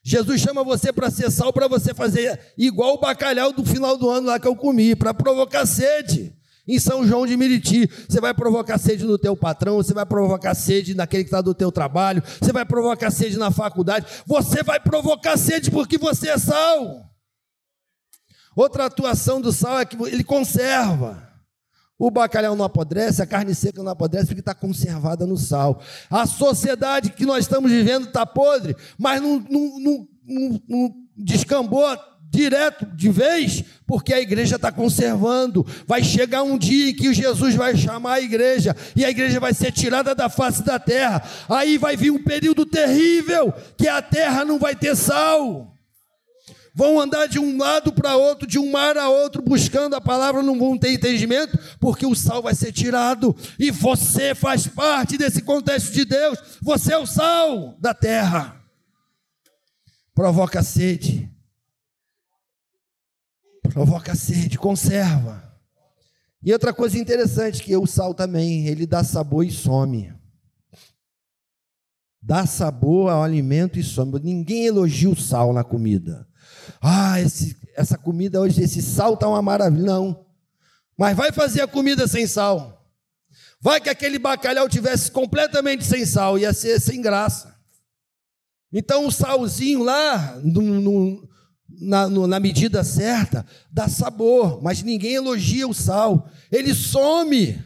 Jesus 0.03 0.41
chama 0.41 0.65
você 0.65 0.93
para 0.93 1.09
ser 1.09 1.31
sal, 1.31 1.53
para 1.53 1.69
você 1.69 1.95
fazer 1.95 2.41
igual 2.59 2.95
o 2.95 3.01
bacalhau 3.01 3.53
do 3.53 3.65
final 3.65 3.97
do 3.97 4.11
ano 4.11 4.27
lá 4.27 4.41
que 4.41 4.49
eu 4.49 4.57
comi, 4.57 4.97
para 4.97 5.15
provocar 5.15 5.65
sede 5.65 6.35
em 6.71 6.79
São 6.79 7.05
João 7.05 7.27
de 7.27 7.37
Miriti. 7.37 7.91
Você 8.09 8.21
vai 8.21 8.33
provocar 8.33 8.79
sede 8.79 9.05
no 9.05 9.19
teu 9.19 9.37
patrão, 9.37 9.77
você 9.77 9.93
vai 9.93 10.07
provocar 10.07 10.55
sede 10.55 10.95
naquele 10.95 11.25
que 11.25 11.29
está 11.29 11.41
do 11.41 11.53
teu 11.53 11.73
trabalho, 11.73 12.23
você 12.41 12.53
vai 12.53 12.65
provocar 12.65 13.11
sede 13.11 13.37
na 13.37 13.51
faculdade, 13.51 14.07
você 14.25 14.63
vai 14.63 14.79
provocar 14.79 15.37
sede 15.37 15.71
porque 15.71 15.99
você 15.99 16.29
é 16.29 16.39
sal. 16.39 17.05
Outra 18.55 18.87
atuação 18.87 19.41
do 19.41 19.53
sal 19.53 19.81
é 19.81 19.85
que 19.85 20.01
ele 20.05 20.23
conserva. 20.23 21.29
O 21.99 22.11
bacalhau 22.11 22.57
não 22.57 22.65
apodrece, 22.65 23.21
a 23.21 23.27
carne 23.27 23.55
seca 23.55 23.83
não 23.83 23.93
apodrece 23.93 24.27
porque 24.27 24.41
está 24.41 24.55
conservada 24.55 25.27
no 25.27 25.37
sal. 25.37 25.83
A 26.09 26.25
sociedade 26.27 27.11
que 27.11 27.27
nós 27.27 27.45
estamos 27.45 27.71
vivendo 27.71 28.07
está 28.07 28.25
podre, 28.25 28.75
mas 28.99 29.21
não, 29.21 29.39
não, 29.39 29.79
não, 29.79 30.09
não 30.67 30.95
descambou 31.17 31.85
direto 32.31 32.87
de 32.95 33.11
vez, 33.11 33.65
porque 33.87 34.15
a 34.15 34.21
igreja 34.21 34.55
está 34.57 34.71
conservando. 34.71 35.67
Vai 35.87 36.05
chegar 36.05 36.45
um 36.45 36.57
dia 36.57 36.91
em 36.91 36.95
que 36.95 37.13
Jesus 37.13 37.57
vai 37.57 37.77
chamar 37.77 38.15
a 38.15 38.21
igreja 38.21 38.75
e 38.95 39.05
a 39.05 39.11
igreja 39.11 39.41
vai 39.41 39.53
ser 39.53 39.73
tirada 39.73 40.15
da 40.15 40.29
face 40.29 40.63
da 40.63 40.79
terra. 40.79 41.23
Aí 41.49 41.77
vai 41.77 41.97
vir 41.97 42.13
um 42.13 42.23
período 42.23 42.65
terrível 42.65 43.53
que 43.77 43.89
a 43.89 44.01
terra 44.01 44.45
não 44.45 44.59
vai 44.59 44.77
ter 44.77 44.95
sal. 44.95 45.75
Vão 46.73 47.01
andar 47.01 47.27
de 47.27 47.41
um 47.41 47.59
lado 47.59 47.93
para 47.93 48.15
outro, 48.15 48.47
de 48.47 48.59
um 48.59 48.71
mar 48.71 48.97
a 48.97 49.09
outro, 49.09 49.43
buscando 49.43 49.97
a 49.97 50.01
palavra, 50.01 50.41
não 50.41 50.57
vão 50.57 50.79
ter 50.79 50.93
entendimento, 50.93 51.59
porque 51.81 52.07
o 52.07 52.15
sal 52.15 52.41
vai 52.41 52.55
ser 52.55 52.71
tirado, 52.73 53.35
e 53.59 53.73
você 53.73 54.37
faz 54.37 54.69
parte 54.69 55.19
desse 55.19 55.43
contexto 55.43 55.93
de 55.93 56.05
Deus, 56.05 56.39
você 56.63 56.93
é 56.93 56.99
o 56.99 57.07
sal 57.07 57.77
da 57.81 57.93
terra. 57.93 58.57
Provoca 60.15 60.63
sede, 60.63 61.29
provoca 63.71 64.15
sede, 64.15 64.59
conserva. 64.59 65.51
E 66.43 66.53
outra 66.53 66.73
coisa 66.73 66.99
interessante 66.99 67.63
que 67.63 67.77
o 67.77 67.87
sal 67.87 68.15
também, 68.15 68.67
ele 68.67 68.87
dá 68.87 69.05
sabor 69.05 69.45
e 69.45 69.51
some. 69.51 70.13
Dá 72.23 72.47
sabor 72.47 73.11
ao 73.11 73.23
alimento 73.23 73.79
e 73.79 73.83
some. 73.83 74.19
Ninguém 74.21 74.67
elogia 74.67 75.09
o 75.09 75.17
sal 75.17 75.53
na 75.53 75.65
comida. 75.65 76.27
Ah, 76.81 77.21
esse, 77.21 77.57
essa 77.75 77.99
comida 77.99 78.41
hoje, 78.41 78.63
esse 78.63 78.81
sal 78.83 79.15
está 79.15 79.29
uma 79.29 79.43
maravilha. 79.43 79.85
Não. 79.85 80.27
Mas 80.97 81.17
vai 81.17 81.33
fazer 81.33 81.63
a 81.63 81.67
comida 81.67 82.07
sem 82.07 82.27
sal. 82.27 82.87
Vai 83.61 83.81
que 83.81 83.91
aquele 83.91 84.19
bacalhau 84.19 84.69
tivesse 84.69 85.11
completamente 85.11 85.85
sem 85.85 86.07
sal, 86.07 86.39
ia 86.39 86.53
ser 86.53 86.81
sem 86.81 87.01
graça. 87.03 87.55
Então 88.73 89.07
o 89.07 89.13
salzinho 89.13 89.83
lá, 89.83 90.39
no, 90.43 90.63
no, 90.63 91.29
na, 91.79 92.09
no, 92.09 92.27
na 92.27 92.41
medida 92.41 92.83
certa, 92.83 93.45
dá 93.71 93.89
sabor, 93.89 94.63
mas 94.63 94.83
ninguém 94.83 95.15
elogia 95.15 95.69
o 95.69 95.75
sal, 95.75 96.29
ele 96.51 96.75
some. 96.75 97.59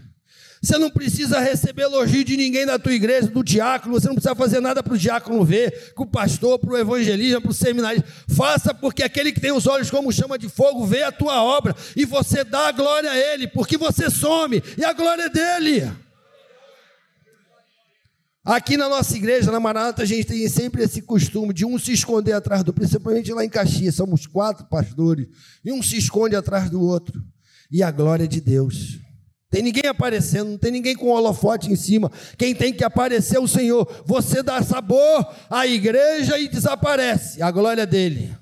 Você 0.64 0.78
não 0.78 0.88
precisa 0.88 1.40
receber 1.40 1.82
elogio 1.82 2.24
de 2.24 2.38
ninguém 2.38 2.64
da 2.64 2.78
tua 2.78 2.94
igreja, 2.94 3.28
do 3.28 3.44
diácono, 3.44 3.92
você 4.00 4.06
não 4.06 4.14
precisa 4.14 4.34
fazer 4.34 4.60
nada 4.60 4.82
para 4.82 4.94
o 4.94 4.98
diácono 4.98 5.44
ver, 5.44 5.92
com 5.94 6.04
o 6.04 6.06
pastor, 6.06 6.58
para 6.58 6.70
o 6.70 6.78
evangelista, 6.78 7.38
para 7.38 7.50
o 7.50 7.54
seminário. 7.54 8.02
Faça 8.28 8.72
porque 8.72 9.02
aquele 9.02 9.30
que 9.30 9.40
tem 9.40 9.52
os 9.52 9.66
olhos 9.66 9.90
como 9.90 10.10
chama 10.10 10.38
de 10.38 10.48
fogo 10.48 10.86
vê 10.86 11.02
a 11.02 11.12
tua 11.12 11.42
obra 11.42 11.76
e 11.94 12.06
você 12.06 12.42
dá 12.42 12.68
a 12.68 12.72
glória 12.72 13.10
a 13.10 13.16
ele, 13.16 13.46
porque 13.46 13.76
você 13.76 14.08
some 14.08 14.62
e 14.78 14.82
a 14.82 14.94
glória 14.94 15.24
é 15.24 15.28
dele. 15.28 15.92
Aqui 18.44 18.76
na 18.76 18.90
nossa 18.90 19.16
igreja, 19.16 19.50
na 19.50 19.58
Maranata, 19.58 20.02
a 20.02 20.04
gente 20.04 20.26
tem 20.26 20.46
sempre 20.50 20.82
esse 20.82 21.00
costume 21.00 21.54
de 21.54 21.64
um 21.64 21.78
se 21.78 21.92
esconder 21.92 22.34
atrás 22.34 22.62
do, 22.62 22.74
principalmente 22.74 23.32
lá 23.32 23.42
em 23.42 23.48
Caxias, 23.48 23.94
somos 23.94 24.26
quatro 24.26 24.66
pastores, 24.66 25.26
e 25.64 25.72
um 25.72 25.82
se 25.82 25.96
esconde 25.96 26.36
atrás 26.36 26.68
do 26.68 26.78
outro. 26.82 27.24
E 27.70 27.82
a 27.82 27.90
glória 27.90 28.28
de 28.28 28.42
Deus. 28.42 28.98
Tem 29.50 29.62
ninguém 29.62 29.88
aparecendo, 29.88 30.50
não 30.50 30.58
tem 30.58 30.70
ninguém 30.70 30.94
com 30.94 31.08
holofote 31.08 31.72
em 31.72 31.76
cima. 31.76 32.12
Quem 32.36 32.54
tem 32.54 32.74
que 32.74 32.84
aparecer 32.84 33.36
é 33.36 33.40
o 33.40 33.48
Senhor. 33.48 33.88
Você 34.04 34.42
dá 34.42 34.60
sabor 34.62 35.26
à 35.48 35.66
igreja 35.66 36.38
e 36.38 36.46
desaparece. 36.46 37.40
A 37.40 37.50
glória 37.50 37.86
dele. 37.86 38.36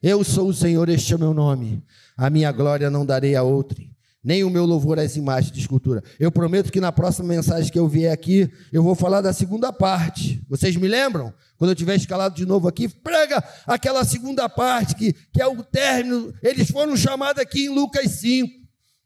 Eu 0.00 0.22
sou 0.22 0.48
o 0.48 0.54
Senhor, 0.54 0.88
este 0.88 1.12
é 1.12 1.16
o 1.16 1.18
meu 1.18 1.34
nome. 1.34 1.82
A 2.16 2.30
minha 2.30 2.52
glória 2.52 2.88
não 2.88 3.04
darei 3.04 3.34
a 3.34 3.42
outro 3.42 3.88
nem 4.28 4.44
o 4.44 4.50
meu 4.50 4.66
louvor 4.66 4.98
às 4.98 5.16
imagens 5.16 5.50
de 5.50 5.58
escultura. 5.58 6.04
Eu 6.20 6.30
prometo 6.30 6.70
que 6.70 6.82
na 6.82 6.92
próxima 6.92 7.26
mensagem 7.26 7.72
que 7.72 7.78
eu 7.78 7.88
vier 7.88 8.12
aqui, 8.12 8.52
eu 8.70 8.82
vou 8.82 8.94
falar 8.94 9.22
da 9.22 9.32
segunda 9.32 9.72
parte. 9.72 10.44
Vocês 10.50 10.76
me 10.76 10.86
lembram? 10.86 11.32
Quando 11.56 11.70
eu 11.70 11.74
tiver 11.74 11.96
escalado 11.96 12.34
de 12.34 12.44
novo 12.44 12.68
aqui, 12.68 12.90
prega 12.90 13.42
aquela 13.66 14.04
segunda 14.04 14.46
parte, 14.46 14.94
que, 14.96 15.14
que 15.14 15.40
é 15.40 15.46
o 15.46 15.62
término. 15.62 16.30
Eles 16.42 16.70
foram 16.70 16.94
chamados 16.94 17.40
aqui 17.40 17.64
em 17.64 17.68
Lucas 17.70 18.10
5, 18.20 18.52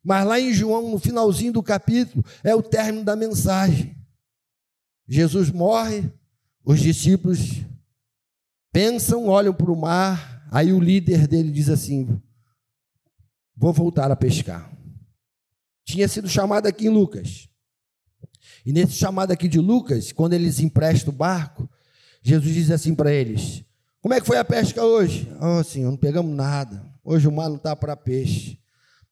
mas 0.03 0.27
lá 0.27 0.41
em 0.41 0.53
João, 0.53 0.91
no 0.91 0.99
finalzinho 0.99 1.53
do 1.53 1.63
capítulo, 1.63 2.25
é 2.43 2.53
o 2.57 2.61
término 2.61 3.05
da 3.05 3.15
mensagem. 3.15 3.97
Jesus 5.07 5.53
morre, 5.53 6.03
os 6.65 6.81
discípulos 6.81 7.61
pensam, 8.73 9.29
olham 9.29 9.55
para 9.55 9.71
o 9.71 9.81
mar, 9.81 10.49
aí 10.51 10.73
o 10.73 10.81
líder 10.81 11.29
dele 11.29 11.53
diz 11.53 11.69
assim: 11.69 12.21
Vou 13.57 13.73
voltar 13.73 14.11
a 14.11 14.17
pescar 14.17 14.72
tinha 15.85 16.09
sido 16.09 16.29
chamado 16.29 16.67
aqui 16.67 16.87
em 16.87 16.91
Lucas. 16.91 17.49
E 18.65 18.73
nesse 18.73 18.93
chamado 18.93 19.33
aqui 19.33 19.49
de 19.49 19.59
Lucas, 19.59 20.13
quando 20.13 20.35
eles 20.35 20.61
emprestam 20.61 21.13
o 21.13 21.17
barco, 21.17 21.69
Jesus 22.23 22.55
diz 22.55 22.71
assim 22.71 22.95
para 22.95 23.13
eles: 23.13 23.65
Como 24.01 24.15
é 24.15 24.21
que 24.21 24.27
foi 24.27 24.39
a 24.39 24.45
pesca 24.45 24.85
hoje? 24.85 25.31
Oh, 25.41 25.63
Senhor, 25.65 25.91
não 25.91 25.97
pegamos 25.97 26.35
nada. 26.35 26.87
Hoje 27.05 27.27
o 27.27 27.33
mar 27.33 27.49
não 27.49 27.57
está 27.57 27.75
para 27.75 27.97
peixe. 27.97 28.59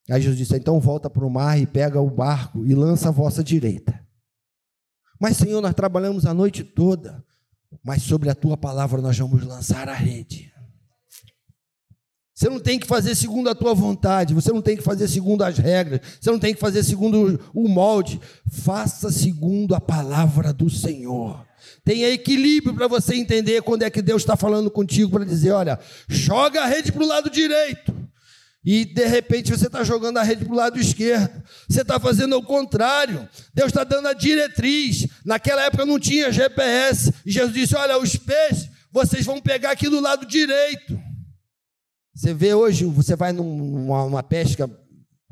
Aí 0.09 0.21
Jesus 0.21 0.39
disse: 0.39 0.57
Então 0.57 0.79
volta 0.81 1.11
para 1.11 1.25
o 1.25 1.31
mar 1.31 1.59
e 1.59 1.67
pega 1.67 2.01
o 2.01 2.11
barco 2.11 2.65
e 2.65 2.75
lança 2.75 3.09
a 3.09 3.13
vossa 3.13 3.43
direita. 3.43 4.01
Mas, 5.19 5.37
Senhor, 5.37 5.61
nós 5.61 5.75
trabalhamos 5.75 6.25
a 6.25 6.33
noite 6.33 6.65
toda, 6.65 7.23
mas 7.85 8.03
sobre 8.03 8.31
a 8.31 8.35
tua 8.35 8.57
palavra 8.57 9.03
nós 9.03 9.19
vamos 9.19 9.45
lançar 9.45 9.89
a 9.89 9.95
rede. 9.95 10.51
Você 12.41 12.49
não 12.49 12.59
tem 12.59 12.79
que 12.79 12.87
fazer 12.87 13.15
segundo 13.15 13.51
a 13.51 13.55
tua 13.55 13.75
vontade, 13.75 14.33
você 14.33 14.51
não 14.51 14.63
tem 14.63 14.75
que 14.75 14.83
fazer 14.83 15.07
segundo 15.09 15.45
as 15.45 15.59
regras, 15.59 16.01
você 16.19 16.31
não 16.31 16.39
tem 16.39 16.55
que 16.55 16.61
fazer 16.61 16.83
segundo 16.83 17.39
o 17.53 17.69
molde. 17.69 18.19
Faça 18.51 19.13
segundo 19.13 19.75
a 19.75 19.81
palavra 19.81 20.51
do 20.51 20.71
Senhor. 20.71 21.47
Tenha 21.85 22.09
equilíbrio 22.09 22.75
para 22.75 22.89
você 22.89 23.15
entender 23.15 23.61
quando 23.61 23.83
é 23.83 23.91
que 23.91 24.01
Deus 24.01 24.23
está 24.23 24.37
falando 24.37 24.71
contigo 24.71 25.11
para 25.11 25.25
dizer: 25.27 25.51
olha, 25.51 25.79
joga 26.09 26.63
a 26.63 26.67
rede 26.67 26.91
para 26.91 27.03
o 27.03 27.07
lado 27.07 27.29
direito. 27.29 27.95
E 28.65 28.87
de 28.87 29.05
repente 29.05 29.51
você 29.51 29.67
está 29.67 29.85
jogando 29.85 30.17
a 30.17 30.23
rede 30.23 30.47
para 30.47 30.55
o 30.55 30.57
lado 30.57 30.81
esquerdo. 30.81 31.43
Você 31.69 31.83
está 31.83 32.01
fazendo 32.01 32.39
o 32.39 32.43
contrário. 32.43 33.29
Deus 33.53 33.69
está 33.69 33.85
dando 33.85 34.09
a 34.09 34.15
diretriz. 34.15 35.07
Naquela 35.27 35.67
época 35.67 35.85
não 35.85 36.01
tinha 36.01 36.33
GPS. 36.33 37.13
E 37.27 37.31
Jesus 37.31 37.53
disse: 37.53 37.77
Olha, 37.77 37.99
os 37.99 38.17
peixes, 38.17 38.67
vocês 38.91 39.27
vão 39.27 39.43
pegar 39.43 39.73
aqui 39.73 39.91
do 39.91 40.01
lado 40.01 40.25
direito. 40.25 41.10
Você 42.15 42.35
vê 42.35 42.55
hoje, 42.55 42.85
você 42.85 43.15
vai 43.15 43.33
numa, 43.33 44.23
pesca 44.23 44.71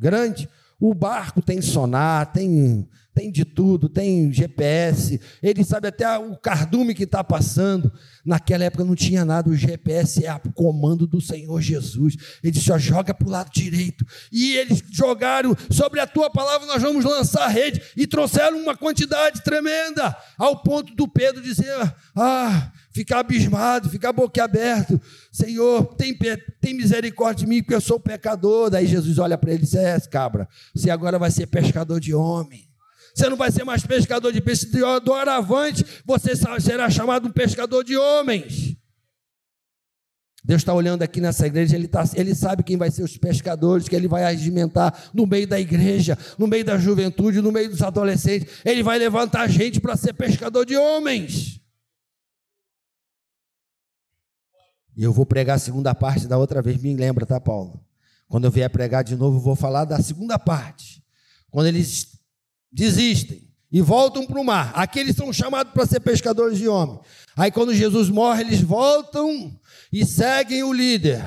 grande, 0.01 0.49
o 0.81 0.95
barco 0.95 1.43
tem 1.43 1.61
sonar, 1.61 2.33
tem, 2.33 2.89
tem 3.13 3.33
de 3.33 3.45
tudo, 3.45 3.89
tem 3.89 4.33
GPS, 4.33 5.21
ele 5.43 5.65
sabe 5.65 5.89
até 5.89 6.17
o 6.17 6.37
cardume 6.37 6.95
que 6.95 7.03
está 7.03 7.25
passando. 7.25 7.93
Naquela 8.25 8.65
época 8.65 8.85
não 8.85 8.95
tinha 8.95 9.25
nada, 9.25 9.51
o 9.51 9.57
GPS 9.57 10.25
é 10.25 10.33
o 10.33 10.53
comando 10.53 11.05
do 11.05 11.21
Senhor 11.21 11.61
Jesus. 11.61 12.15
Ele 12.45 12.53
disse: 12.53 12.71
ó, 12.71 12.79
joga 12.79 13.13
para 13.13 13.27
o 13.27 13.31
lado 13.31 13.51
direito. 13.51 14.05
E 14.31 14.55
eles 14.57 14.83
jogaram 14.93 15.57
sobre 15.69 15.99
a 15.99 16.07
tua 16.07 16.31
palavra, 16.31 16.67
nós 16.69 16.81
vamos 16.81 17.05
lançar 17.05 17.47
a 17.47 17.49
rede. 17.49 17.83
E 17.97 18.07
trouxeram 18.07 18.57
uma 18.59 18.77
quantidade 18.77 19.43
tremenda, 19.43 20.17
ao 20.37 20.63
ponto 20.63 20.95
do 20.95 21.09
Pedro 21.09 21.43
dizer: 21.43 21.75
ah, 22.15 22.71
ficar 22.99 23.21
abismado, 23.21 23.89
ficar 23.89 24.13
boquiaberto. 24.13 25.01
Senhor, 25.31 25.95
tem, 25.95 26.17
tem 26.61 26.75
misericórdia 26.75 27.45
de 27.45 27.49
mim, 27.49 27.63
porque 27.63 27.75
eu 27.75 27.81
sou 27.81 28.01
pecador. 28.01 28.71
Daí 28.71 28.87
Jesus 28.87 29.19
olha 29.19 29.39
para 29.39 29.53
ele 29.53 29.63
e 29.63 29.65
diz: 29.65 29.75
É, 29.75 29.99
cabra, 30.01 30.49
você 30.75 30.91
agora 30.91 31.19
vai 31.19 31.31
ser 31.31 31.47
pescador 31.47 32.01
de 32.01 32.13
homem. 32.13 32.69
Você 33.15 33.29
não 33.29 33.37
vai 33.37 33.51
ser 33.51 33.65
mais 33.65 33.85
pescador 33.85 34.33
de 34.33 34.41
peixe, 34.41 34.67
do 34.67 35.13
avante, 35.13 35.85
você 36.05 36.35
será 36.61 36.89
chamado 36.91 37.29
um 37.29 37.33
pescador 37.33 37.83
de 37.83 37.97
homens. 37.97 38.77
Deus 40.45 40.63
está 40.63 40.73
olhando 40.73 41.03
aqui 41.03 41.21
nessa 41.21 41.47
igreja, 41.47 41.77
ele, 41.77 41.89
tá, 41.89 42.05
ele 42.15 42.35
sabe 42.35 42.63
quem 42.63 42.77
vai 42.77 42.91
ser 42.91 43.03
os 43.03 43.17
pescadores, 43.17 43.89
que 43.89 43.95
ele 43.95 44.07
vai 44.09 44.25
regimentar 44.25 45.11
no 45.13 45.27
meio 45.27 45.47
da 45.47 45.59
igreja, 45.59 46.17
no 46.39 46.47
meio 46.47 46.65
da 46.65 46.79
juventude, 46.79 47.41
no 47.41 47.51
meio 47.51 47.69
dos 47.69 47.83
adolescentes. 47.83 48.49
Ele 48.65 48.83
vai 48.83 48.99
levantar 48.99 49.49
gente 49.49 49.81
para 49.81 49.97
ser 49.97 50.13
pescador 50.15 50.65
de 50.65 50.77
homens. 50.77 51.61
E 54.99 55.05
eu 55.05 55.13
vou 55.13 55.25
pregar 55.25 55.55
a 55.55 55.61
segunda 55.61 55.95
parte 55.95 56.27
da 56.27 56.37
outra 56.37 56.61
vez, 56.61 56.83
me 56.83 56.93
lembra, 56.93 57.25
tá, 57.25 57.41
Paulo? 57.41 57.81
Quando 58.27 58.47
eu 58.47 58.51
vier 58.51 58.69
pregar 58.69 59.05
de 59.05 59.15
novo, 59.15 59.37
eu 59.37 59.41
vou 59.41 59.55
falar 59.55 59.85
da 59.85 60.03
segunda 60.03 60.37
parte. 60.41 61.01
Quando 61.53 61.69
eles 61.69 62.19
desistem 62.73 63.49
e 63.71 63.81
voltam 63.81 64.27
para 64.27 64.41
o 64.41 64.45
mar. 64.45 64.73
Aqui 64.75 64.99
eles 64.99 65.15
são 65.15 65.33
chamados 65.33 65.73
para 65.73 65.87
ser 65.87 66.01
pescadores 66.01 66.59
de 66.59 66.67
homens. 66.67 67.01
Aí 67.37 67.49
quando 67.49 67.73
Jesus 67.73 68.11
morre, 68.11 68.43
eles 68.43 68.61
voltam 68.61 69.57
e 69.93 70.05
seguem 70.05 70.65
o 70.65 70.73
líder. 70.73 71.23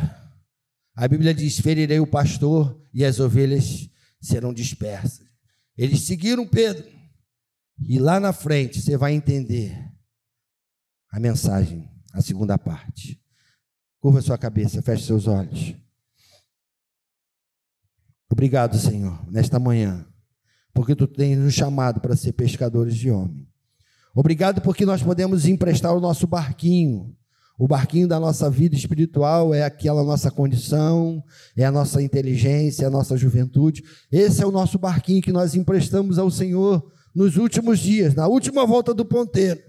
A 0.94 1.08
Bíblia 1.08 1.34
diz: 1.34 1.58
ferirei 1.58 2.02
o 2.02 2.06
pastor 2.06 2.78
e 2.94 3.06
as 3.06 3.22
ovelhas 3.22 3.90
serão 4.20 4.54
dispersas. 4.54 5.26
Eles 5.78 6.02
seguiram 6.02 6.46
Pedro. 6.46 6.86
E 7.80 7.98
lá 8.00 8.20
na 8.20 8.34
frente 8.34 8.82
você 8.82 8.98
vai 8.98 9.14
entender 9.14 9.90
a 11.10 11.22
mensagem, 11.22 11.90
a 12.12 12.22
segunda 12.22 12.58
parte. 12.58 13.22
Curva 14.02 14.20
sua 14.20 14.38
cabeça, 14.38 14.82
feche 14.82 15.06
seus 15.06 15.28
olhos. 15.28 15.76
Obrigado, 18.32 18.76
Senhor, 18.76 19.24
nesta 19.32 19.60
manhã, 19.60 20.04
porque 20.74 20.96
tu 20.96 21.06
tens 21.06 21.38
nos 21.38 21.54
chamado 21.54 22.02
para 22.02 22.16
ser 22.16 22.34
pescadores 22.34 22.96
de 22.96 23.12
homem. 23.12 23.48
Obrigado 24.16 24.60
porque 24.60 24.88
nós 24.88 25.04
podemos 25.04 25.46
emprestar 25.46 25.96
o 25.96 26.00
nosso 26.00 26.26
barquinho. 26.26 27.16
O 27.60 27.68
barquinho 27.68 28.08
da 28.08 28.20
nossa 28.20 28.50
vida 28.50 28.76
espiritual 28.76 29.54
é 29.54 29.64
aquela 29.64 30.04
nossa 30.04 30.32
condição, 30.32 31.24
é 31.56 31.64
a 31.64 31.72
nossa 31.72 32.02
inteligência, 32.02 32.86
é 32.86 32.88
a 32.88 32.92
nossa 32.92 33.16
juventude. 33.16 33.84
Esse 34.12 34.42
é 34.42 34.48
o 34.48 34.52
nosso 34.52 34.80
barquinho 34.80 35.22
que 35.22 35.32
nós 35.32 35.54
emprestamos 35.54 36.18
ao 36.18 36.32
Senhor 36.32 36.92
nos 37.14 37.38
últimos 37.38 37.78
dias, 37.78 38.16
na 38.16 38.28
última 38.28 38.66
volta 38.66 38.96
do 38.96 39.06
ponteiro. 39.06 39.62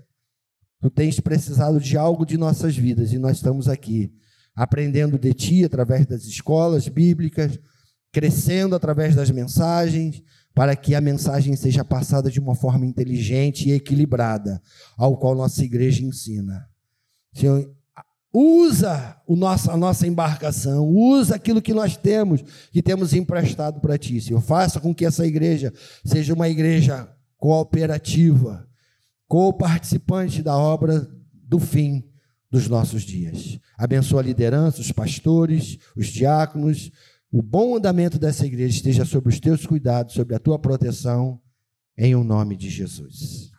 Tu 0.81 0.89
tens 0.89 1.21
precisado 1.21 1.79
de 1.79 1.99
algo 1.99 2.25
de 2.25 2.39
nossas 2.39 2.75
vidas 2.75 3.13
e 3.13 3.19
nós 3.19 3.37
estamos 3.37 3.69
aqui 3.69 4.11
aprendendo 4.55 5.19
de 5.19 5.33
ti 5.33 5.65
através 5.65 6.07
das 6.07 6.25
escolas 6.25 6.89
bíblicas, 6.89 7.59
crescendo 8.13 8.75
através 8.75 9.15
das 9.15 9.31
mensagens, 9.31 10.23
para 10.55 10.77
que 10.77 10.95
a 10.95 11.01
mensagem 11.01 11.57
seja 11.57 11.85
passada 11.85 12.31
de 12.31 12.39
uma 12.39 12.55
forma 12.55 12.85
inteligente 12.85 13.69
e 13.69 13.73
equilibrada, 13.73 14.61
ao 14.99 15.17
qual 15.17 15.35
nossa 15.35 15.65
igreja 15.65 16.05
ensina. 16.05 16.69
Senhor, 17.33 17.71
usa 18.33 19.17
o 19.27 19.35
nosso, 19.35 19.71
a 19.71 19.77
nossa 19.77 20.07
embarcação, 20.07 20.87
usa 20.87 21.37
aquilo 21.37 21.63
que 21.63 21.73
nós 21.73 21.97
temos, 21.97 22.43
que 22.71 22.83
temos 22.83 23.15
emprestado 23.15 23.81
para 23.81 23.97
ti, 23.97 24.21
Senhor. 24.21 24.43
Faça 24.43 24.79
com 24.79 24.95
que 24.95 25.07
essa 25.07 25.27
igreja 25.27 25.73
seja 26.05 26.35
uma 26.35 26.51
igreja 26.51 27.09
cooperativa, 27.39 28.69
co-participante 29.27 30.43
da 30.43 30.57
obra 30.57 31.09
do 31.33 31.59
fim 31.59 32.12
dos 32.53 32.69
nossos 32.69 33.03
dias. 33.03 33.59
Abençoa 33.79 34.21
a 34.21 34.25
liderança, 34.25 34.83
os 34.83 34.93
pastores, 34.93 35.79
os 35.97 36.09
diáconos, 36.09 36.93
o 37.33 37.41
bom 37.41 37.75
andamento 37.75 38.19
dessa 38.19 38.45
igreja 38.45 38.77
esteja 38.77 39.07
sobre 39.07 39.31
os 39.31 39.41
teus 39.41 39.65
cuidados, 39.65 40.15
sobre 40.15 40.35
a 40.37 40.39
tua 40.39 40.59
proteção, 40.59 41.41
em 41.97 42.15
o 42.15 42.23
nome 42.23 42.55
de 42.55 42.69
Jesus. 42.69 43.52